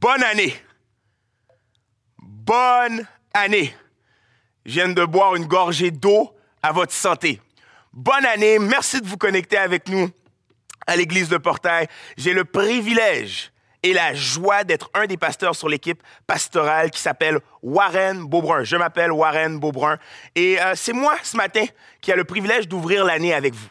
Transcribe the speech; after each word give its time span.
bonne 0.00 0.22
année. 0.22 0.54
Bonne 2.18 3.06
année. 3.34 3.74
Je 4.64 4.72
viens 4.72 4.88
de 4.88 5.04
boire 5.04 5.36
une 5.36 5.46
gorgée 5.46 5.90
d'eau 5.90 6.34
à 6.62 6.72
votre 6.72 6.92
santé. 6.92 7.40
Bonne 7.92 8.24
année. 8.26 8.58
Merci 8.58 9.00
de 9.00 9.06
vous 9.06 9.16
connecter 9.16 9.56
avec 9.56 9.88
nous 9.88 10.10
à 10.86 10.96
l'église 10.96 11.28
de 11.28 11.38
Portail. 11.38 11.88
J'ai 12.16 12.32
le 12.32 12.44
privilège 12.44 13.52
et 13.82 13.92
la 13.92 14.14
joie 14.14 14.64
d'être 14.64 14.90
un 14.94 15.06
des 15.06 15.16
pasteurs 15.16 15.54
sur 15.54 15.68
l'équipe 15.68 16.02
pastorale 16.26 16.90
qui 16.90 17.00
s'appelle 17.00 17.38
Warren 17.62 18.24
Beaubrun. 18.24 18.64
Je 18.64 18.76
m'appelle 18.76 19.12
Warren 19.12 19.58
Beaubrun 19.58 19.98
et 20.34 20.60
euh, 20.60 20.74
c'est 20.74 20.92
moi 20.92 21.16
ce 21.22 21.36
matin 21.36 21.64
qui 22.00 22.10
a 22.10 22.16
le 22.16 22.24
privilège 22.24 22.68
d'ouvrir 22.68 23.04
l'année 23.04 23.34
avec 23.34 23.54
vous. 23.54 23.68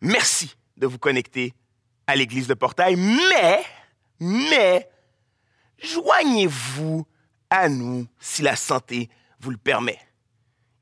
Merci 0.00 0.56
de 0.76 0.86
vous 0.86 0.98
connecter 0.98 1.52
à 2.06 2.16
l'église 2.16 2.46
de 2.46 2.54
Portail, 2.54 2.96
mais, 2.96 3.62
mais, 4.20 4.88
joignez-vous 5.82 7.06
à 7.48 7.68
nous 7.68 8.06
si 8.20 8.42
la 8.42 8.54
santé 8.54 9.08
vous 9.40 9.50
le 9.50 9.56
permet. 9.56 9.98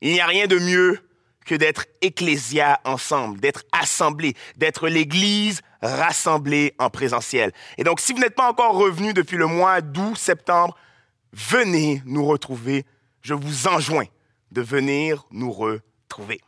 Il 0.01 0.13
n'y 0.13 0.21
a 0.21 0.27
rien 0.27 0.47
de 0.47 0.59
mieux 0.59 1.01
que 1.45 1.55
d'être 1.55 1.87
ecclésia 2.03 2.79
ensemble, 2.85 3.41
d'être 3.41 3.65
assemblés, 3.73 4.35
d'être 4.57 4.89
l'Église 4.89 5.63
rassemblée 5.81 6.75
en 6.79 6.91
présentiel. 6.91 7.53
Et 7.79 7.85
donc, 7.85 8.01
si 8.01 8.13
vous 8.13 8.21
n'êtes 8.21 8.35
pas 8.35 8.51
encore 8.51 8.75
revenu 8.75 9.15
depuis 9.15 9.37
le 9.37 9.47
mois 9.47 9.81
d'août, 9.81 10.17
septembre, 10.17 10.77
venez 11.33 12.03
nous 12.05 12.27
retrouver. 12.27 12.85
Je 13.23 13.35
vous 13.35 13.67
enjoins 13.67 14.07
de 14.53 14.61
venir 14.61 15.27
nous 15.31 15.53
retrouver. 15.53 16.41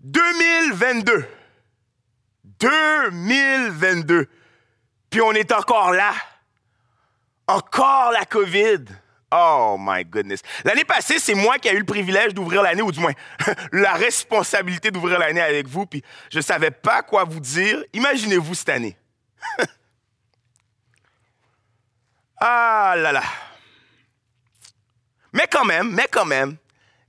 2022. 0.00 1.26
2022. 2.60 4.28
Puis 5.12 5.20
on 5.20 5.32
est 5.32 5.52
encore 5.52 5.92
là. 5.92 6.14
Encore 7.46 8.12
la 8.12 8.24
COVID. 8.24 8.86
Oh 9.30 9.76
my 9.78 10.04
goodness. 10.04 10.40
L'année 10.64 10.86
passée, 10.86 11.18
c'est 11.18 11.34
moi 11.34 11.58
qui 11.58 11.68
ai 11.68 11.74
eu 11.74 11.78
le 11.78 11.84
privilège 11.84 12.32
d'ouvrir 12.32 12.62
l'année, 12.62 12.80
ou 12.80 12.90
du 12.90 12.98
moins 12.98 13.12
la 13.72 13.92
responsabilité 13.92 14.90
d'ouvrir 14.90 15.18
l'année 15.18 15.42
avec 15.42 15.68
vous, 15.68 15.84
puis 15.84 16.02
je 16.30 16.38
ne 16.38 16.42
savais 16.42 16.70
pas 16.70 17.02
quoi 17.02 17.24
vous 17.24 17.40
dire. 17.40 17.84
Imaginez-vous 17.92 18.54
cette 18.54 18.70
année. 18.70 18.96
ah 22.38 22.94
là 22.96 23.12
là. 23.12 23.22
Mais 25.34 25.46
quand 25.50 25.64
même, 25.66 25.92
mais 25.92 26.08
quand 26.10 26.26
même, 26.26 26.56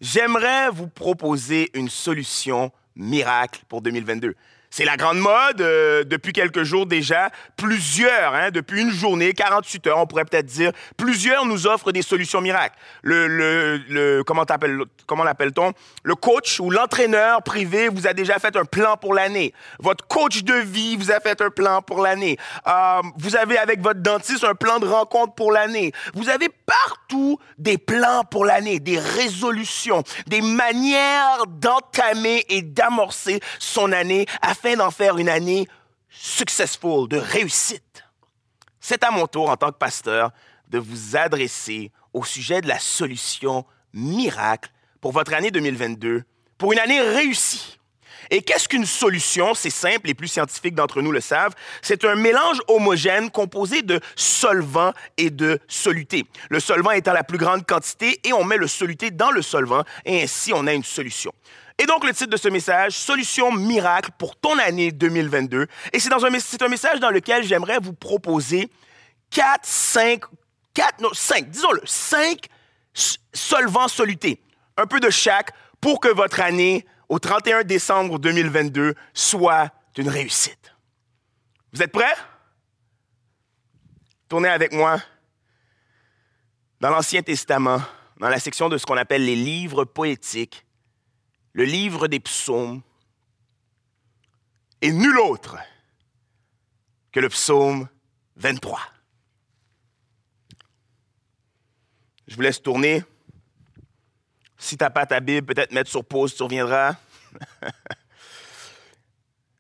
j'aimerais 0.02 0.70
vous 0.72 0.90
proposer 0.90 1.72
une 1.74 1.90
solution 1.90 2.70
miracle 2.96 3.62
pour 3.70 3.82
2022. 3.82 4.36
C'est 4.76 4.86
la 4.86 4.98
grande 4.98 5.20
mode 5.20 5.62
euh, 5.62 6.04
depuis 6.04 6.34
quelques 6.34 6.64
jours 6.64 6.88
déjà. 6.88 7.30
Plusieurs, 7.58 8.34
hein, 8.34 8.50
depuis 8.50 8.82
une 8.82 8.90
journée, 8.90 9.34
48 9.34 9.86
heures, 9.86 10.00
on 10.00 10.08
pourrait 10.08 10.26
peut-être 10.26 10.48
dire, 10.48 10.72
plusieurs 10.98 11.46
nous 11.46 11.68
offrent 11.68 11.92
des 11.92 12.02
solutions 12.02 12.42
miracles. 12.42 12.76
Le, 13.04 13.28
le, 13.28 13.78
le 13.88 14.24
comment, 14.24 14.46
comment 15.06 15.24
l'appelle-t-on? 15.24 15.74
Le 16.02 16.16
coach 16.16 16.60
ou 16.60 16.72
l'entraîneur 16.72 17.44
privé 17.44 17.88
vous 17.88 18.08
a 18.08 18.14
déjà 18.14 18.40
fait 18.40 18.56
un 18.58 18.66
plan 18.66 18.98
pour 18.98 19.14
l'année. 19.14 19.54
Votre 19.78 20.08
coach 20.08 20.44
de 20.44 20.56
vie 20.56 20.96
vous 20.96 21.12
a 21.12 21.20
fait 21.20 21.40
un 21.40 21.52
plan 21.52 21.84
pour 21.84 22.02
l'année. 22.02 22.40
Euh, 22.66 23.02
vous 23.20 23.36
avez 23.36 23.60
avec 23.60 23.80
votre 23.80 24.00
dentiste 24.00 24.44
un 24.44 24.56
plan 24.56 24.80
de 24.80 24.88
rencontre 24.88 25.36
pour 25.36 25.52
l'année. 25.52 25.92
Vous 26.16 26.30
avez 26.30 26.50
partout 26.50 27.38
des 27.60 27.78
plans 27.78 28.24
pour 28.24 28.44
l'année, 28.44 28.80
des 28.80 28.98
résolutions, 28.98 30.02
des 30.26 30.42
manières 30.42 31.46
d'entamer 31.48 32.44
et 32.50 32.64
d'amorcer 32.64 33.40
son 33.60 33.92
année 33.92 34.26
d'en 34.76 34.92
faire 34.92 35.18
une 35.18 35.30
année 35.30 35.68
successful, 36.10 37.08
de 37.08 37.18
réussite. 37.18 38.06
C'est 38.80 39.04
à 39.04 39.12
mon 39.12 39.28
tour, 39.28 39.50
en 39.50 39.58
tant 39.58 39.72
que 39.72 39.78
pasteur, 39.78 40.32
de 40.70 40.80
vous 40.80 41.16
adresser 41.16 41.92
au 42.14 42.24
sujet 42.24 42.62
de 42.62 42.68
la 42.68 42.80
solution 42.80 43.66
miracle 43.94 44.72
pour 45.02 45.12
votre 45.12 45.34
année 45.34 45.52
2022, 45.52 46.24
pour 46.58 46.74
une 46.74 46.80
année 46.80 47.02
réussie. 47.02 47.80
Et 48.30 48.42
qu'est-ce 48.42 48.68
qu'une 48.68 48.86
solution? 48.86 49.54
C'est 49.54 49.70
simple, 49.70 50.08
les 50.08 50.14
plus 50.14 50.28
scientifiques 50.28 50.76
d'entre 50.76 51.02
nous 51.02 51.12
le 51.12 51.22
savent. 51.22 51.54
C'est 51.82 52.06
un 52.06 52.16
mélange 52.16 52.60
homogène 52.68 53.30
composé 53.30 53.82
de 53.82 54.00
solvant 54.16 54.94
et 55.18 55.30
de 55.30 55.60
soluté. 55.68 56.26
Le 56.50 56.60
solvant 56.60 56.92
étant 56.92 57.14
la 57.14 57.24
plus 57.24 57.38
grande 57.38 57.66
quantité 57.66 58.20
et 58.24 58.34
on 58.34 58.44
met 58.44 58.58
le 58.58 58.68
soluté 58.68 59.12
dans 59.12 59.32
le 59.32 59.42
solvant 59.42 59.84
et 60.06 60.24
ainsi 60.24 60.52
on 60.54 60.68
a 60.68 60.74
une 60.74 60.84
solution. 60.84 61.34
Et 61.80 61.86
donc, 61.86 62.06
le 62.06 62.14
titre 62.14 62.30
de 62.30 62.38
ce 62.38 62.50
message, 62.50 62.94
Solution 62.94 63.52
miracle 63.52 64.12
pour 64.18 64.36
ton 64.36 64.58
année 64.60 64.92
2022. 64.92 65.68
Et 65.92 66.00
c'est, 66.00 66.14
un, 66.14 66.24
un 66.24 66.70
message 66.70 67.00
dans 67.00 67.10
lequel 67.10 67.44
j'aimerais 67.44 67.80
vous 67.82 67.94
proposer 67.94 68.70
quatre, 69.32 69.66
cinq, 69.66 70.22
quatre, 70.74 71.02
non, 71.02 71.10
cinq, 71.14 71.50
disons-le, 71.50 71.82
cinq 71.86 72.48
solvants 73.34 73.88
solutés. 73.88 74.40
Un 74.78 74.86
peu 74.86 75.00
de 75.00 75.10
chaque 75.10 75.52
pour 75.82 76.00
que 76.00 76.08
votre 76.08 76.40
année, 76.40 76.86
au 77.10 77.20
31 77.20 77.64
décembre 77.64 78.20
2022, 78.20 78.96
soit 79.14 79.72
une 79.98 80.10
réussite. 80.10 80.74
Vous 81.72 81.82
êtes 81.82 81.92
prêts? 81.92 82.16
Tournez 84.28 84.50
avec 84.50 84.74
moi 84.74 85.00
dans 86.80 86.90
l'Ancien 86.90 87.22
Testament, 87.22 87.82
dans 88.18 88.30
la 88.30 88.40
section 88.40 88.70
de 88.70 88.78
ce 88.78 88.86
qu'on 88.86 88.98
appelle 88.98 89.26
les 89.26 89.36
livres 89.36 89.86
poétiques 89.86 90.66
le 91.54 91.66
livre 91.66 92.08
des 92.08 92.20
psaumes 92.20 92.82
est 94.82 94.92
nul 94.92 95.18
autre 95.20 95.58
que 97.12 97.20
le 97.20 97.30
psaume 97.30 97.88
23. 98.36 98.82
Je 102.28 102.36
vous 102.36 102.42
laisse 102.42 102.62
tourner. 102.62 103.04
Si 104.64 104.78
tu 104.78 104.84
n'as 104.86 104.90
pas 104.90 105.06
ta 105.06 105.20
Bible, 105.20 105.54
peut-être 105.54 105.74
mettre 105.74 105.90
sur 105.90 106.06
pause, 106.06 106.34
tu 106.34 106.42
reviendras. 106.42 106.96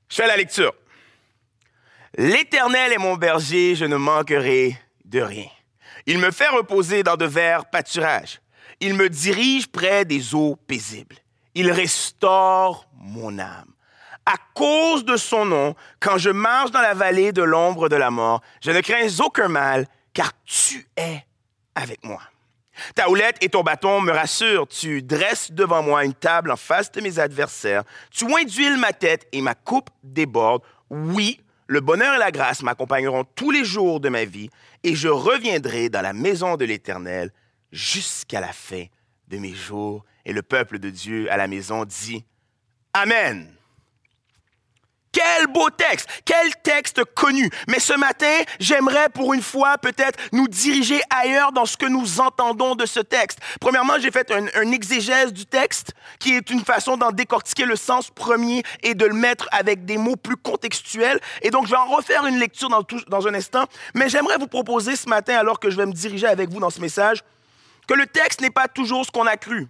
je 0.10 0.16
fais 0.16 0.28
la 0.28 0.38
lecture. 0.38 0.74
L'Éternel 2.18 2.94
est 2.94 2.98
mon 2.98 3.18
berger, 3.18 3.76
je 3.76 3.84
ne 3.84 3.98
manquerai 3.98 4.78
de 5.04 5.20
rien. 5.20 5.50
Il 6.06 6.20
me 6.20 6.32
fait 6.32 6.48
reposer 6.48 7.04
dans 7.04 7.18
de 7.18 7.26
verts 7.26 7.66
pâturages. 7.66 8.40
Il 8.80 8.94
me 8.94 9.10
dirige 9.10 9.68
près 9.68 10.06
des 10.06 10.34
eaux 10.34 10.56
paisibles. 10.56 11.18
Il 11.54 11.70
restaure 11.70 12.88
mon 12.96 13.40
âme. 13.40 13.74
À 14.26 14.36
cause 14.54 15.04
de 15.04 15.18
son 15.18 15.44
nom, 15.44 15.76
quand 16.00 16.18
je 16.18 16.30
marche 16.30 16.72
dans 16.72 16.82
la 16.82 16.94
vallée 16.94 17.34
de 17.34 17.44
l'ombre 17.44 17.90
de 17.90 17.98
la 17.98 18.10
mort, 18.10 18.42
je 18.62 18.72
ne 18.72 18.80
crains 18.80 19.20
aucun 19.20 19.50
mal, 19.50 19.86
car 20.14 20.32
tu 20.46 20.88
es 20.96 21.26
avec 21.76 22.06
moi. 22.06 22.22
Ta 22.96 23.10
houlette 23.10 23.38
et 23.42 23.50
ton 23.50 23.64
bâton 23.64 24.02
me 24.02 24.12
rassurent. 24.12 24.68
Tu 24.68 25.02
dresses 25.02 25.52
devant 25.52 25.84
moi 25.84 26.06
une 26.06 26.14
table 26.14 26.52
en 26.52 26.58
face 26.58 26.92
de 26.92 27.02
mes 27.02 27.20
adversaires. 27.20 27.84
Tu 28.12 28.26
oins 28.26 28.44
d'huile 28.44 28.78
ma 28.78 28.94
tête 28.94 29.28
et 29.32 29.42
ma 29.42 29.56
coupe 29.56 29.90
déborde. 30.04 30.62
Oui, 30.90 31.40
le 31.68 31.80
bonheur 31.80 32.16
et 32.16 32.20
la 32.20 32.32
grâce 32.32 32.62
m'accompagneront 32.62 33.24
tous 33.36 33.52
les 33.52 33.64
jours 33.66 34.00
de 34.00 34.10
ma 34.10 34.26
vie 34.26 34.50
et 34.84 34.96
je 34.96 35.08
reviendrai 35.08 35.90
dans 35.90 36.02
la 36.02 36.14
maison 36.14 36.58
de 36.58 36.66
l'Éternel 36.66 37.32
jusqu'à 37.72 38.42
la 38.42 38.54
fin 38.54 38.86
de 39.28 39.38
mes 39.38 39.54
jours. 39.54 40.04
Et 40.26 40.34
le 40.34 40.42
peuple 40.42 40.80
de 40.80 40.90
Dieu 40.90 41.32
à 41.32 41.38
la 41.38 41.48
maison 41.48 41.86
dit 41.86 42.26
Amen. 42.94 43.54
Quel 45.14 45.46
beau 45.46 45.70
texte, 45.70 46.10
quel 46.26 46.56
texte 46.64 47.04
connu. 47.14 47.48
Mais 47.68 47.80
ce 47.80 47.94
matin, 47.94 48.42
j'aimerais 48.60 49.10
pour 49.10 49.36
une 49.36 49.44
fois 49.44 49.78
peut-être 49.78 50.18
nous 50.32 50.48
diriger 50.48 51.00
ailleurs 51.12 51.52
dans 51.52 51.68
ce 51.68 51.78
que 51.78 51.86
nous 51.86 52.20
entendons 52.20 52.74
de 52.74 52.88
ce 52.88 53.00
texte. 53.00 53.38
Premièrement, 53.62 53.94
j'ai 54.00 54.10
fait 54.10 54.32
un, 54.32 54.72
exégèse 54.72 55.32
du 55.32 55.46
texte 55.46 55.94
qui 56.18 56.34
est 56.34 56.50
une 56.50 56.66
façon 56.66 56.98
d'en 56.98 57.12
décortiquer 57.12 57.66
le 57.66 57.76
sens 57.76 58.10
premier 58.10 58.64
et 58.82 58.96
de 58.96 59.06
le 59.06 59.14
mettre 59.14 59.48
avec 59.52 59.86
des 59.86 59.98
mots 59.98 60.16
plus 60.16 60.36
contextuels. 60.36 61.20
Et 61.44 61.52
donc, 61.52 61.68
je 61.68 61.72
vais 61.72 61.78
en 61.78 61.96
refaire 61.96 62.26
une 62.26 62.40
lecture 62.40 62.70
dans, 62.70 62.82
dans 63.08 63.28
un 63.28 63.36
instant. 63.36 63.66
Mais 63.94 64.10
j'aimerais 64.10 64.38
vous 64.38 64.48
proposer 64.48 64.96
ce 64.96 65.08
matin, 65.08 65.38
alors 65.38 65.60
que 65.60 65.70
je 65.70 65.78
vais 65.78 65.86
me 65.86 65.94
diriger 65.94 66.26
avec 66.26 66.50
vous 66.50 66.60
dans 66.60 66.72
ce 66.72 66.82
message, 66.82 67.24
que 67.88 67.94
le 67.94 68.08
texte 68.08 68.42
n'est 68.42 68.50
pas 68.50 68.68
toujours 68.68 69.06
ce 69.06 69.12
qu'on 69.12 69.28
a 69.28 69.38
cru. 69.38 69.68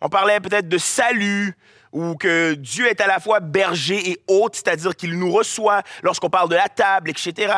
On 0.00 0.08
parlait 0.08 0.38
peut-être 0.38 0.68
de 0.68 0.78
salut 0.78 1.56
ou 1.92 2.14
que 2.14 2.54
Dieu 2.54 2.88
est 2.88 3.00
à 3.00 3.06
la 3.06 3.20
fois 3.20 3.40
berger 3.40 4.10
et 4.10 4.20
hôte, 4.28 4.56
c'est-à-dire 4.56 4.94
qu'il 4.94 5.18
nous 5.18 5.32
reçoit 5.32 5.82
lorsqu'on 6.02 6.30
parle 6.30 6.48
de 6.48 6.56
la 6.56 6.68
table, 6.68 7.10
etc. 7.10 7.52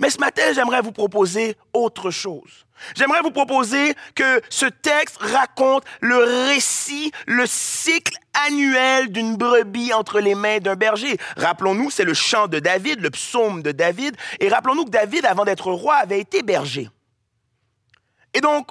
Mais 0.00 0.10
ce 0.10 0.18
matin, 0.18 0.42
j'aimerais 0.54 0.80
vous 0.80 0.92
proposer 0.92 1.56
autre 1.72 2.10
chose. 2.10 2.66
J'aimerais 2.96 3.20
vous 3.20 3.30
proposer 3.30 3.94
que 4.14 4.40
ce 4.50 4.66
texte 4.66 5.18
raconte 5.20 5.84
le 6.00 6.16
récit, 6.48 7.12
le 7.26 7.46
cycle 7.46 8.16
annuel 8.46 9.12
d'une 9.12 9.36
brebis 9.36 9.92
entre 9.92 10.20
les 10.20 10.34
mains 10.34 10.58
d'un 10.58 10.74
berger. 10.74 11.16
Rappelons-nous, 11.36 11.90
c'est 11.90 12.04
le 12.04 12.14
chant 12.14 12.48
de 12.48 12.58
David, 12.58 13.00
le 13.00 13.10
psaume 13.10 13.62
de 13.62 13.70
David, 13.70 14.16
et 14.40 14.48
rappelons-nous 14.48 14.86
que 14.86 14.90
David, 14.90 15.24
avant 15.24 15.44
d'être 15.44 15.70
roi, 15.70 15.94
avait 15.94 16.20
été 16.20 16.42
berger. 16.42 16.90
Et 18.34 18.40
donc, 18.40 18.68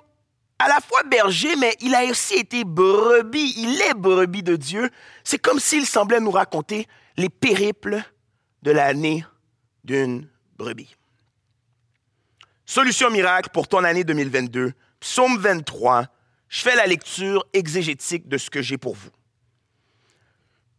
à 0.60 0.68
la 0.68 0.80
fois 0.80 1.04
berger, 1.04 1.56
mais 1.56 1.76
il 1.82 1.94
a 1.96 2.06
aussi 2.06 2.36
été 2.36 2.64
brebis. 2.64 3.54
Il 3.58 3.82
est 3.82 3.94
brebis 3.94 4.44
de 4.44 4.56
Dieu. 4.56 4.90
C'est 5.24 5.40
comme 5.40 5.60
s'il 5.60 5.86
semblait 5.86 6.20
nous 6.20 6.32
raconter 6.32 6.88
les 7.18 7.30
périples 7.30 8.02
de 8.62 8.72
l'année 8.72 9.26
d'une 9.84 10.28
brebis. 10.58 10.96
Solution 12.66 13.10
miracle 13.10 13.50
pour 13.52 13.68
ton 13.68 13.84
année 13.84 14.04
2022, 14.04 14.74
psaume 15.00 15.38
23. 15.38 16.06
Je 16.48 16.62
fais 16.62 16.76
la 16.76 16.86
lecture 16.86 17.46
exégétique 17.52 18.28
de 18.28 18.38
ce 18.38 18.50
que 18.50 18.62
j'ai 18.62 18.78
pour 18.78 18.96
vous. 18.96 19.10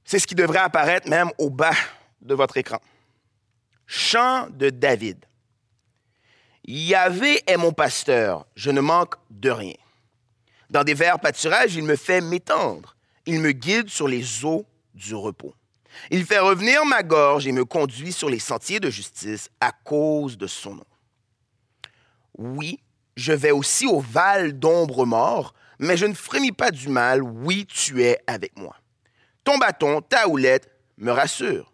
C'est 0.05 0.19
ce 0.19 0.27
qui 0.27 0.35
devrait 0.35 0.59
apparaître 0.59 1.09
même 1.09 1.31
au 1.39 1.51
bas 1.51 1.75
de 2.21 2.35
votre 2.35 2.57
écran. 2.57 2.81
Chant 3.87 4.49
de 4.51 4.71
David. 4.71 5.25
Yahvé 6.67 7.43
est 7.47 7.59
mon 7.59 7.73
pasteur, 7.73 8.47
je 8.57 8.71
ne 8.71 8.81
manque 8.81 9.17
de 9.31 9.51
rien. 9.51 9.75
Dans 10.71 10.83
des 10.83 10.95
verts 10.95 11.21
pâturages, 11.21 11.75
il 11.75 11.85
me 11.85 11.95
fait 11.95 12.23
m'étendre. 12.23 12.97
Il 13.27 13.41
me 13.41 13.53
guide 13.53 13.91
sur 13.91 14.09
les 14.09 14.45
eaux 14.45 14.67
du 14.95 15.15
repos. 15.15 15.55
Il 16.11 16.25
fait 16.25 16.39
revenir 16.39 16.85
ma 16.87 17.03
gorge 17.03 17.47
et 17.47 17.53
me 17.53 17.65
conduit 17.67 18.13
sur 18.13 18.31
les 18.31 18.39
sentiers 18.39 18.81
de 18.81 18.91
justice 18.91 19.51
à 19.61 19.73
cause 19.73 20.39
de 20.39 20.47
son 20.47 20.77
nom. 20.77 20.87
Oui, 22.39 22.81
je 23.17 23.33
vais 23.33 23.51
aussi 23.51 23.87
au 23.87 24.01
val 24.01 24.59
d'ombre 24.59 25.05
mort, 25.05 25.55
mais 25.79 25.97
je 25.97 26.07
ne 26.07 26.15
frémis 26.15 26.53
pas 26.53 26.71
du 26.71 26.89
mal. 26.89 27.23
Oui, 27.23 27.67
tu 27.67 28.03
es 28.03 28.19
avec 28.27 28.59
moi. 28.59 28.77
Ton 29.45 29.59
bâton, 29.59 30.01
ta 30.01 30.29
houlette 30.29 30.71
me 30.97 31.13
rassure. 31.13 31.74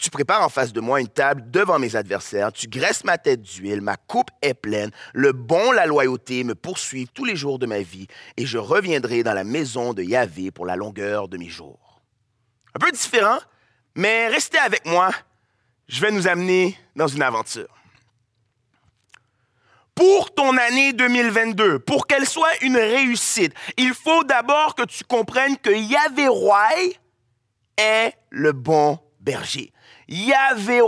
Tu 0.00 0.08
prépares 0.08 0.42
en 0.42 0.48
face 0.48 0.72
de 0.72 0.80
moi 0.80 0.98
une 0.98 1.08
table 1.08 1.50
devant 1.50 1.78
mes 1.78 1.94
adversaires, 1.94 2.52
tu 2.52 2.68
graisses 2.68 3.04
ma 3.04 3.18
tête 3.18 3.42
d'huile, 3.42 3.82
ma 3.82 3.98
coupe 3.98 4.30
est 4.40 4.54
pleine, 4.54 4.90
le 5.12 5.32
bon, 5.32 5.72
la 5.72 5.84
loyauté 5.84 6.42
me 6.42 6.54
poursuivent 6.54 7.10
tous 7.12 7.26
les 7.26 7.36
jours 7.36 7.58
de 7.58 7.66
ma 7.66 7.80
vie, 7.80 8.06
et 8.38 8.46
je 8.46 8.56
reviendrai 8.56 9.22
dans 9.22 9.34
la 9.34 9.44
maison 9.44 9.92
de 9.92 10.02
Yahvé 10.02 10.52
pour 10.52 10.64
la 10.64 10.74
longueur 10.74 11.28
de 11.28 11.36
mes 11.36 11.50
jours. 11.50 12.00
Un 12.74 12.78
peu 12.78 12.90
différent, 12.90 13.38
mais 13.94 14.28
restez 14.28 14.56
avec 14.56 14.86
moi, 14.86 15.10
je 15.86 16.00
vais 16.00 16.10
nous 16.10 16.26
amener 16.26 16.78
dans 16.96 17.08
une 17.08 17.22
aventure. 17.22 17.68
Pour 19.94 20.32
ton 20.32 20.56
année 20.56 20.94
2022, 20.94 21.78
pour 21.78 22.06
qu'elle 22.06 22.26
soit 22.26 22.62
une 22.62 22.78
réussite, 22.78 23.52
il 23.76 23.92
faut 23.92 24.24
d'abord 24.24 24.74
que 24.74 24.84
tu 24.84 25.04
comprennes 25.04 25.58
que 25.58 25.68
Yahvé 25.68 26.26
Roi 26.26 26.70
est 27.76 28.14
le 28.30 28.52
bon 28.52 28.98
berger. 29.20 29.74
Yahvé 30.10 30.82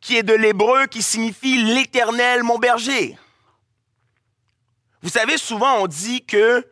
qui 0.00 0.16
est 0.16 0.22
de 0.22 0.32
l'hébreu 0.32 0.86
qui 0.86 1.02
signifie 1.02 1.62
l'Éternel 1.62 2.42
mon 2.42 2.58
berger. 2.58 3.16
Vous 5.02 5.10
savez, 5.10 5.36
souvent 5.36 5.82
on 5.82 5.86
dit 5.86 6.24
que 6.24 6.66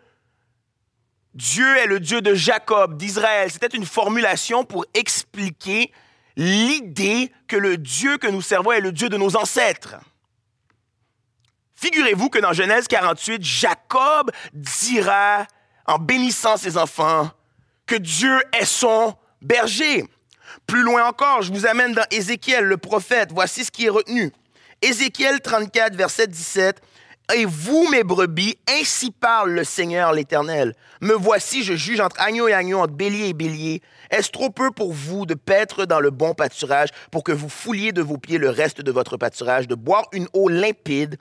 Dieu 1.34 1.76
est 1.76 1.86
le 1.86 2.00
Dieu 2.00 2.22
de 2.22 2.34
Jacob, 2.34 2.96
d'Israël. 2.96 3.50
C'était 3.50 3.76
une 3.76 3.84
formulation 3.84 4.64
pour 4.64 4.86
expliquer 4.94 5.92
l'idée 6.34 7.30
que 7.46 7.56
le 7.56 7.76
Dieu 7.76 8.16
que 8.16 8.26
nous 8.26 8.40
servons 8.40 8.72
est 8.72 8.80
le 8.80 8.92
Dieu 8.92 9.10
de 9.10 9.18
nos 9.18 9.36
ancêtres. 9.36 9.96
Figurez-vous 11.74 12.30
que 12.30 12.38
dans 12.38 12.54
Genèse 12.54 12.88
48, 12.88 13.42
Jacob 13.42 14.30
dira, 14.54 15.46
en 15.84 15.98
bénissant 15.98 16.56
ses 16.56 16.78
enfants, 16.78 17.30
que 17.84 17.96
Dieu 17.96 18.40
est 18.58 18.64
son 18.64 19.14
berger. 19.42 20.04
Plus 20.66 20.82
loin 20.82 21.06
encore, 21.06 21.42
je 21.42 21.52
vous 21.52 21.66
amène 21.66 21.92
dans 21.92 22.06
Ézéchiel, 22.10 22.64
le 22.64 22.76
prophète. 22.76 23.30
Voici 23.32 23.64
ce 23.64 23.70
qui 23.70 23.86
est 23.86 23.90
retenu. 23.90 24.32
Ézéchiel 24.82 25.40
34, 25.40 25.94
verset 25.94 26.26
17. 26.26 26.80
Et 27.34 27.44
vous, 27.44 27.88
mes 27.90 28.04
brebis, 28.04 28.56
ainsi 28.68 29.10
parle 29.10 29.50
le 29.50 29.64
Seigneur 29.64 30.12
l'Éternel. 30.12 30.74
Me 31.00 31.14
voici, 31.14 31.64
je 31.64 31.74
juge 31.74 32.00
entre 32.00 32.20
agneau 32.20 32.46
et 32.48 32.52
agneau, 32.52 32.78
entre 32.78 32.94
bélier 32.94 33.28
et 33.28 33.32
bélier. 33.32 33.80
Est-ce 34.10 34.30
trop 34.30 34.50
peu 34.50 34.70
pour 34.70 34.92
vous 34.92 35.26
de 35.26 35.34
paître 35.34 35.86
dans 35.86 36.00
le 36.00 36.10
bon 36.10 36.34
pâturage 36.34 36.90
pour 37.10 37.24
que 37.24 37.32
vous 37.32 37.48
fouliez 37.48 37.92
de 37.92 38.02
vos 38.02 38.16
pieds 38.16 38.38
le 38.38 38.50
reste 38.50 38.80
de 38.80 38.92
votre 38.92 39.16
pâturage, 39.16 39.66
de 39.66 39.74
boire 39.74 40.06
une 40.12 40.28
eau 40.34 40.48
limpide 40.48 41.16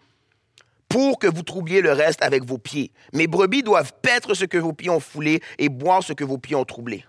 pour 0.89 1.17
que 1.17 1.27
vous 1.27 1.43
troubliez 1.43 1.81
le 1.81 1.91
reste 1.91 2.23
avec 2.23 2.45
vos 2.45 2.59
pieds? 2.59 2.91
Mes 3.13 3.27
brebis 3.27 3.63
doivent 3.63 3.93
paître 4.01 4.33
ce 4.35 4.45
que 4.45 4.57
vos 4.57 4.73
pieds 4.73 4.91
ont 4.91 4.99
foulé 4.99 5.41
et 5.57 5.69
boire 5.69 6.03
ce 6.03 6.13
que 6.13 6.23
vos 6.23 6.37
pieds 6.37 6.55
ont 6.55 6.65
troublé. 6.65 7.03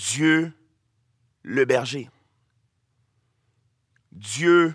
Dieu 0.00 0.52
le 1.42 1.66
berger. 1.66 2.08
Dieu 4.12 4.74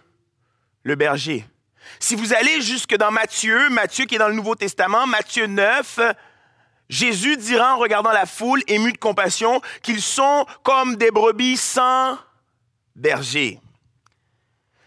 le 0.83 0.95
berger. 0.95 1.45
Si 1.99 2.15
vous 2.15 2.33
allez 2.33 2.61
jusque 2.61 2.95
dans 2.95 3.09
Matthieu, 3.09 3.69
Matthieu 3.69 4.05
qui 4.05 4.15
est 4.15 4.19
dans 4.19 4.27
le 4.27 4.35
Nouveau 4.35 4.53
Testament, 4.53 5.07
Matthieu 5.07 5.47
9, 5.47 5.99
Jésus 6.89 7.37
dira 7.37 7.75
en 7.75 7.79
regardant 7.79 8.11
la 8.11 8.27
foule 8.27 8.61
émue 8.67 8.93
de 8.93 8.99
compassion 8.99 9.61
qu'ils 9.81 10.01
sont 10.01 10.45
comme 10.61 10.95
des 10.95 11.09
brebis 11.09 11.57
sans 11.57 12.19
berger. 12.95 13.59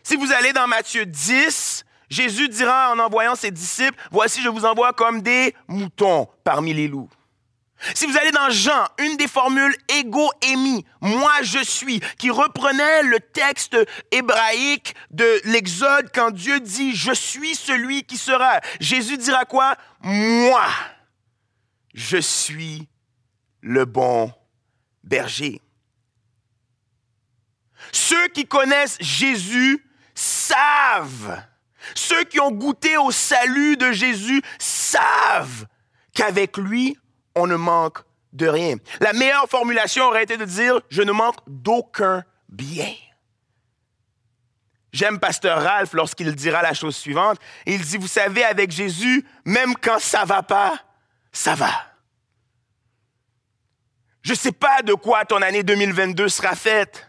Si 0.05 0.14
vous 0.14 0.31
allez 0.32 0.52
dans 0.52 0.69
Matthieu 0.69 1.05
10, 1.05 1.85
Jésus 2.11 2.49
dira 2.49 2.93
en 2.93 2.99
envoyant 3.00 3.35
ses 3.35 3.50
disciples, 3.50 3.99
Voici 4.12 4.40
je 4.40 4.49
vous 4.49 4.64
envoie 4.64 4.93
comme 4.93 5.20
des 5.20 5.55
moutons 5.67 6.29
parmi 6.44 6.73
les 6.73 6.87
loups. 6.87 7.11
Si 7.94 8.06
vous 8.06 8.16
allez 8.16 8.32
dans 8.32 8.50
Jean, 8.50 8.86
une 8.98 9.16
des 9.16 9.28
formules 9.28 9.75
ego 9.88 10.30
émi, 10.42 10.84
moi 11.00 11.32
je 11.42 11.62
suis, 11.62 12.00
qui 12.19 12.30
reprenait 12.30 13.02
le 13.04 13.20
texte 13.20 13.76
hébraïque 14.10 14.94
de 15.10 15.40
l'Exode 15.44 16.10
quand 16.12 16.30
Dieu 16.32 16.60
dit 16.60 16.94
je 16.94 17.12
suis 17.12 17.54
celui 17.54 18.02
qui 18.02 18.16
sera. 18.16 18.60
Jésus 18.80 19.16
dira 19.16 19.44
quoi? 19.44 19.76
Moi, 20.00 20.66
je 21.94 22.19
suis 22.19 22.88
le 23.60 23.84
bon 23.84 24.32
berger. 25.04 25.60
Ceux 27.92 28.28
qui 28.28 28.46
connaissent 28.46 28.98
Jésus 29.00 29.84
savent, 30.14 31.42
ceux 31.94 32.25
qui 32.25 32.40
ont 32.40 32.50
goûté 32.50 32.96
au 32.96 33.12
salut 33.12 33.76
de 33.76 33.92
Jésus 33.92 34.42
savent 34.58 35.66
qu'avec 36.12 36.56
lui, 36.56 36.98
on 37.38 37.46
ne 37.46 37.56
manque 37.56 37.99
de 38.32 38.46
rien. 38.46 38.76
La 39.00 39.12
meilleure 39.12 39.49
formulation 39.49 40.06
aurait 40.06 40.25
été 40.25 40.37
de 40.37 40.44
dire, 40.44 40.81
je 40.90 41.02
ne 41.02 41.12
manque 41.12 41.38
d'aucun 41.46 42.25
bien. 42.49 42.93
J'aime 44.93 45.19
Pasteur 45.19 45.62
Ralph 45.62 45.93
lorsqu'il 45.93 46.35
dira 46.35 46.62
la 46.62 46.75
chose 46.75 46.96
suivante. 46.96 47.38
Il 47.67 47.81
dit, 47.81 47.99
vous 47.99 48.08
savez, 48.08 48.44
avec 48.44 48.70
Jésus, 48.70 49.25
même 49.44 49.75
quand 49.76 49.99
ça 49.99 50.25
va 50.25 50.43
pas, 50.43 50.79
ça 51.32 51.55
va. 51.55 51.70
Je 54.23 54.32
ne 54.32 54.37
sais 54.37 54.52
pas 54.52 54.82
de 54.82 54.94
quoi 54.94 55.25
ton 55.25 55.40
année 55.40 55.62
2022 55.62 56.29
sera 56.29 56.55
faite, 56.55 57.09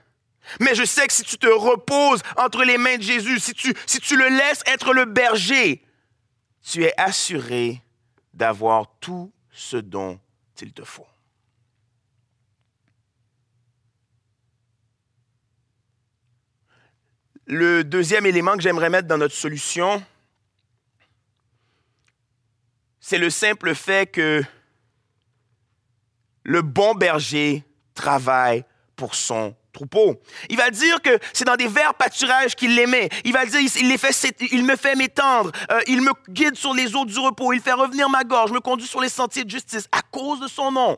mais 0.59 0.75
je 0.75 0.83
sais 0.83 1.07
que 1.07 1.13
si 1.13 1.23
tu 1.23 1.37
te 1.37 1.47
reposes 1.47 2.21
entre 2.37 2.63
les 2.63 2.77
mains 2.77 2.97
de 2.97 3.01
Jésus, 3.01 3.39
si 3.39 3.53
tu, 3.53 3.73
si 3.85 3.99
tu 3.99 4.15
le 4.15 4.29
laisses 4.29 4.63
être 4.65 4.93
le 4.93 5.05
berger, 5.05 5.83
tu 6.63 6.83
es 6.83 6.93
assuré 6.97 7.81
d'avoir 8.33 8.85
tout 8.99 9.31
ce 9.59 9.75
dont 9.75 10.17
il 10.61 10.71
te 10.71 10.85
faut. 10.85 11.05
Le 17.45 17.83
deuxième 17.83 18.25
élément 18.25 18.55
que 18.55 18.61
j'aimerais 18.61 18.89
mettre 18.89 19.07
dans 19.09 19.17
notre 19.17 19.35
solution, 19.35 20.01
c'est 23.01 23.17
le 23.17 23.29
simple 23.29 23.75
fait 23.75 24.09
que 24.09 24.41
le 26.43 26.61
bon 26.61 26.95
berger 26.95 27.65
travaille 27.93 28.63
pour 28.95 29.13
son 29.13 29.55
troupeau. 29.71 30.19
Il 30.49 30.57
va 30.57 30.69
dire 30.69 31.01
que 31.01 31.17
c'est 31.33 31.45
dans 31.45 31.55
des 31.55 31.67
verts 31.67 31.93
pâturages 31.93 32.55
qu'il 32.55 32.75
les 32.75 32.87
met. 32.87 33.09
Il 33.23 33.33
va 33.33 33.45
dire, 33.45 33.59
il, 33.59 34.65
me 34.65 34.75
fait 34.75 34.95
m'étendre, 34.95 35.51
euh, 35.71 35.79
il 35.87 36.01
me 36.01 36.11
guide 36.29 36.55
sur 36.55 36.73
les 36.73 36.95
eaux 36.95 37.05
du 37.05 37.17
repos, 37.19 37.53
il 37.53 37.61
fait 37.61 37.73
revenir 37.73 38.09
ma 38.09 38.23
gorge, 38.23 38.51
me 38.51 38.59
conduit 38.59 38.87
sur 38.87 39.01
les 39.01 39.09
sentiers 39.09 39.43
de 39.43 39.49
justice 39.49 39.87
à 39.91 40.01
cause 40.01 40.39
de 40.39 40.47
son 40.47 40.71
nom. 40.71 40.97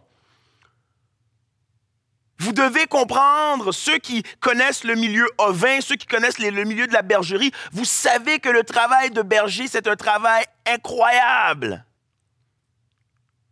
Vous 2.40 2.54
devez 2.54 2.88
comprendre, 2.88 3.72
ceux 3.72 4.00
qui 4.00 4.24
connaissent 4.40 4.84
le 4.84 4.96
milieu 4.96 5.28
ovin, 5.38 5.80
ceux 5.80 5.96
qui 5.96 6.08
connaissent 6.08 6.40
le 6.40 6.64
milieu 6.64 6.88
de 6.88 6.94
la 6.94 7.04
bergerie, 7.04 7.52
vous 7.72 7.86
savez 7.86 8.40
que 8.40 8.50
le 8.50 8.64
travail 8.64 9.12
de 9.12 9.22
berger, 9.22 9.68
c'est 9.68 9.88
un 9.88 9.96
travail 9.96 10.44
incroyable. 10.66 11.86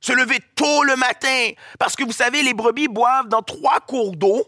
Se 0.02 0.12
lever 0.12 0.40
tôt 0.56 0.84
le 0.84 0.96
matin, 0.96 1.52
parce 1.78 1.96
que 1.96 2.04
vous 2.04 2.14
savez, 2.14 2.42
les 2.42 2.56
brebis 2.56 2.88
boivent 2.88 3.28
dans 3.28 3.44
trois 3.44 3.80
cours 3.82 4.16
d'eau 4.16 4.48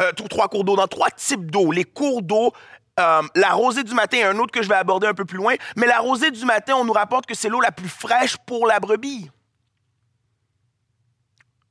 euh, 0.00 0.12
trois 0.12 0.48
cours 0.48 0.64
d'eau, 0.64 0.76
dans 0.76 0.86
trois 0.86 1.10
types 1.10 1.50
d'eau. 1.50 1.72
Les 1.72 1.84
cours 1.84 2.22
d'eau, 2.22 2.52
euh, 2.98 3.22
la 3.34 3.52
rosée 3.52 3.84
du 3.84 3.94
matin, 3.94 4.30
un 4.30 4.38
autre 4.38 4.52
que 4.52 4.62
je 4.62 4.68
vais 4.68 4.74
aborder 4.74 5.06
un 5.06 5.14
peu 5.14 5.24
plus 5.24 5.38
loin, 5.38 5.54
mais 5.76 5.86
la 5.86 5.98
rosée 5.98 6.30
du 6.30 6.44
matin, 6.44 6.74
on 6.76 6.84
nous 6.84 6.92
rapporte 6.92 7.26
que 7.26 7.34
c'est 7.34 7.48
l'eau 7.48 7.60
la 7.60 7.72
plus 7.72 7.88
fraîche 7.88 8.36
pour 8.46 8.66
la 8.66 8.80
brebis. 8.80 9.30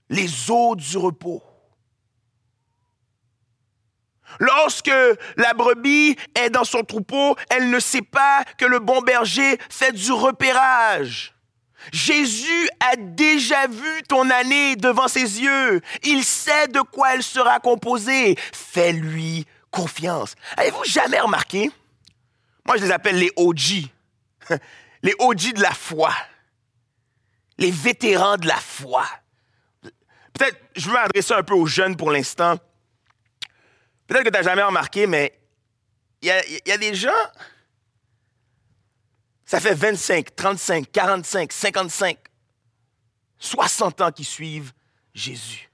Les 0.10 0.50
eaux 0.50 0.76
du 0.76 0.98
repos. 0.98 1.44
Lorsque 4.40 4.92
la 5.38 5.54
brebis 5.54 6.16
est 6.36 6.50
dans 6.50 6.64
son 6.64 6.84
troupeau, 6.84 7.36
elle 7.50 7.70
ne 7.70 7.80
sait 7.80 8.02
pas 8.02 8.44
que 8.58 8.66
le 8.66 8.80
bon 8.80 9.02
berger 9.02 9.58
fait 9.70 9.92
du 9.92 10.12
repérage. 10.12 11.37
Jésus 11.92 12.70
a 12.80 12.96
déjà 12.96 13.68
vu 13.68 14.04
ton 14.08 14.30
année 14.30 14.76
devant 14.76 15.08
ses 15.08 15.42
yeux. 15.42 15.82
Il 16.04 16.24
sait 16.24 16.68
de 16.68 16.82
quoi 16.82 17.16
elle 17.16 17.24
sera 17.24 17.60
composée. 17.60 18.36
Fais-lui 18.54 19.46
confiance. 19.72 20.36
Avez-vous 20.58 20.84
jamais 20.86 21.20
remarqué? 21.20 21.72
Moi, 22.66 22.78
je 22.78 22.84
les 22.84 22.92
appelle 22.92 23.18
les 23.18 23.32
OG. 23.36 23.90
Les 25.04 25.14
OG 25.20 25.54
de 25.54 25.62
la 25.62 25.72
foi. 25.72 26.12
Les 27.60 27.70
vétérans 27.70 28.38
de 28.38 28.48
la 28.48 28.56
foi. 28.56 29.06
Peut-être, 30.34 30.58
je 30.76 30.88
veux 30.88 30.94
m'adresser 30.94 31.34
un 31.34 31.44
peu 31.44 31.54
aux 31.54 31.68
jeunes 31.68 31.96
pour 31.96 32.12
l'instant. 32.12 32.58
Peut-être 34.08 34.24
que 34.24 34.30
tu 34.30 34.34
n'as 34.34 34.44
jamais 34.44 34.64
remarqué, 34.64 35.06
mais 35.06 35.38
il 36.22 36.28
y 36.28 36.72
a, 36.72 36.78
des 36.78 36.96
gens, 36.96 37.10
ça 39.48 39.62
fait 39.62 39.74
25, 39.74 40.36
35, 40.36 40.92
45, 40.92 41.54
55, 41.54 42.18
60 43.40 44.02
ans 44.02 44.12
qui 44.12 44.26
suivent 44.26 44.74
Jésus. 45.14 45.72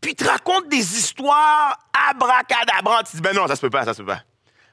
Puis 0.00 0.14
te 0.14 0.24
racontent 0.24 0.68
des 0.68 0.98
histoires 0.98 1.78
abracadabrantes. 2.10 3.08
Tu 3.10 3.16
dis, 3.16 3.22
ben 3.22 3.34
non, 3.34 3.48
ça 3.48 3.56
se 3.56 3.60
peut 3.62 3.70
pas, 3.70 3.84
ça 3.84 3.94
se 3.94 4.02
peut 4.02 4.08
pas. 4.08 4.22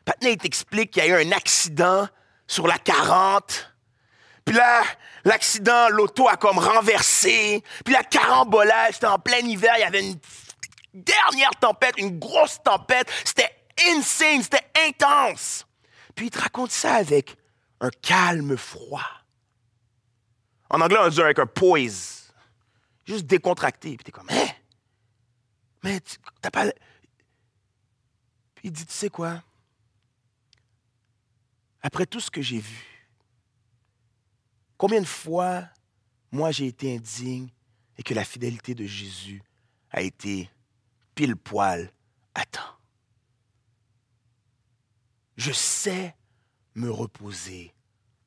Patna, 0.03 0.29
il 0.29 0.37
t'explique 0.37 0.91
qu'il 0.91 1.05
y 1.05 1.11
a 1.11 1.21
eu 1.21 1.25
un 1.25 1.31
accident 1.31 2.07
sur 2.45 2.67
la 2.67 2.77
40. 2.77 3.73
Puis 4.43 4.55
là, 4.55 4.81
l'accident, 5.23 5.87
l'auto 5.89 6.27
a 6.27 6.35
comme 6.35 6.59
renversé. 6.59 7.63
Puis 7.85 7.93
la 7.93 8.03
carambolage, 8.03 8.95
c'était 8.95 9.07
en 9.07 9.19
plein 9.19 9.37
hiver, 9.37 9.73
il 9.77 9.81
y 9.81 9.83
avait 9.83 10.01
une 10.01 10.19
dernière 10.93 11.51
tempête, 11.61 11.93
une 11.97 12.19
grosse 12.19 12.61
tempête. 12.61 13.09
C'était 13.23 13.55
insane, 13.87 14.43
c'était 14.43 14.67
intense. 14.87 15.65
Puis 16.19 16.27
il 16.27 16.31
te 16.31 16.39
raconte 16.39 16.71
ça 16.71 16.95
avec 16.95 17.37
un 17.79 17.89
calme 18.01 18.57
froid. 18.57 19.09
En 20.69 20.81
anglais, 20.81 20.97
on 20.99 21.07
dit 21.07 21.21
avec 21.21 21.39
un 21.39 21.45
poise. 21.45 22.33
Juste 23.07 23.25
décontracté. 23.25 23.95
Puis 23.95 24.03
t'es 24.03 24.11
comme, 24.11 24.27
hein? 24.29 24.47
Mais 25.81 26.01
t'as 26.41 26.51
pas. 26.51 26.65
Puis 28.53 28.65
il 28.65 28.71
dit, 28.73 28.85
tu 28.85 28.91
sais 28.91 29.09
quoi? 29.09 29.41
Après 31.81 32.05
tout 32.05 32.19
ce 32.19 32.29
que 32.29 32.41
j'ai 32.41 32.59
vu, 32.59 33.07
combien 34.75 34.99
de 34.99 35.07
fois 35.07 35.69
moi 36.33 36.51
j'ai 36.51 36.67
été 36.67 36.97
indigne 36.97 37.47
et 37.97 38.03
que 38.03 38.13
la 38.13 38.25
fidélité 38.25 38.75
de 38.75 38.85
Jésus 38.85 39.41
a 39.89 40.01
été 40.01 40.49
pile 41.15 41.37
poil 41.37 41.93
à 42.35 42.43
temps? 42.43 42.78
Je 45.39 45.53
sais 45.53 46.13
me 46.75 46.91
reposer 46.91 47.73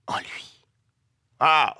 en 0.06 0.18
lui. 0.18 0.64
Ah! 1.38 1.76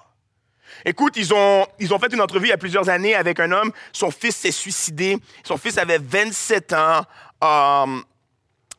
Écoute, 0.85 1.17
ils 1.17 1.33
ont, 1.33 1.67
fait 1.79 2.13
une 2.13 2.21
entrevue 2.21 2.47
il 2.47 2.51
y 2.51 2.53
a 2.53 2.59
plusieurs 2.59 2.89
années 2.89 3.15
avec 3.15 3.41
un 3.41 3.51
homme. 3.51 3.73
Son 3.93 4.11
fils 4.11 4.37
s'est 4.37 4.53
suicidé. 4.53 5.17
Son 5.43 5.57
fils 5.57 5.79
avait 5.79 5.99
27 5.99 6.73
ans. 6.75 7.03
Um, 7.41 8.05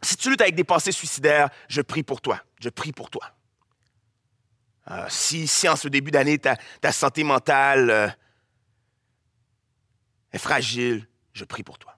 si 0.02 0.16
tu 0.16 0.30
luttes 0.30 0.42
avec 0.42 0.56
des 0.56 0.64
pensées 0.64 0.92
suicidaires, 0.92 1.50
je 1.68 1.82
prie 1.82 2.04
pour 2.04 2.22
toi. 2.22 2.40
Je 2.60 2.70
prie 2.70 2.92
pour 2.92 3.10
toi. 3.10 3.32
Euh, 4.92 5.06
si, 5.10 5.48
si 5.48 5.68
en 5.68 5.76
ce 5.76 5.88
début 5.88 6.12
d'année, 6.12 6.38
ta, 6.38 6.58
ta, 6.82 6.92
santé 6.92 7.24
mentale 7.24 7.90
euh, 7.90 8.08
est 10.32 10.40
fragile, 10.40 11.08
je 11.34 11.46
prie 11.46 11.64
pour 11.64 11.80
toi. 11.80 11.93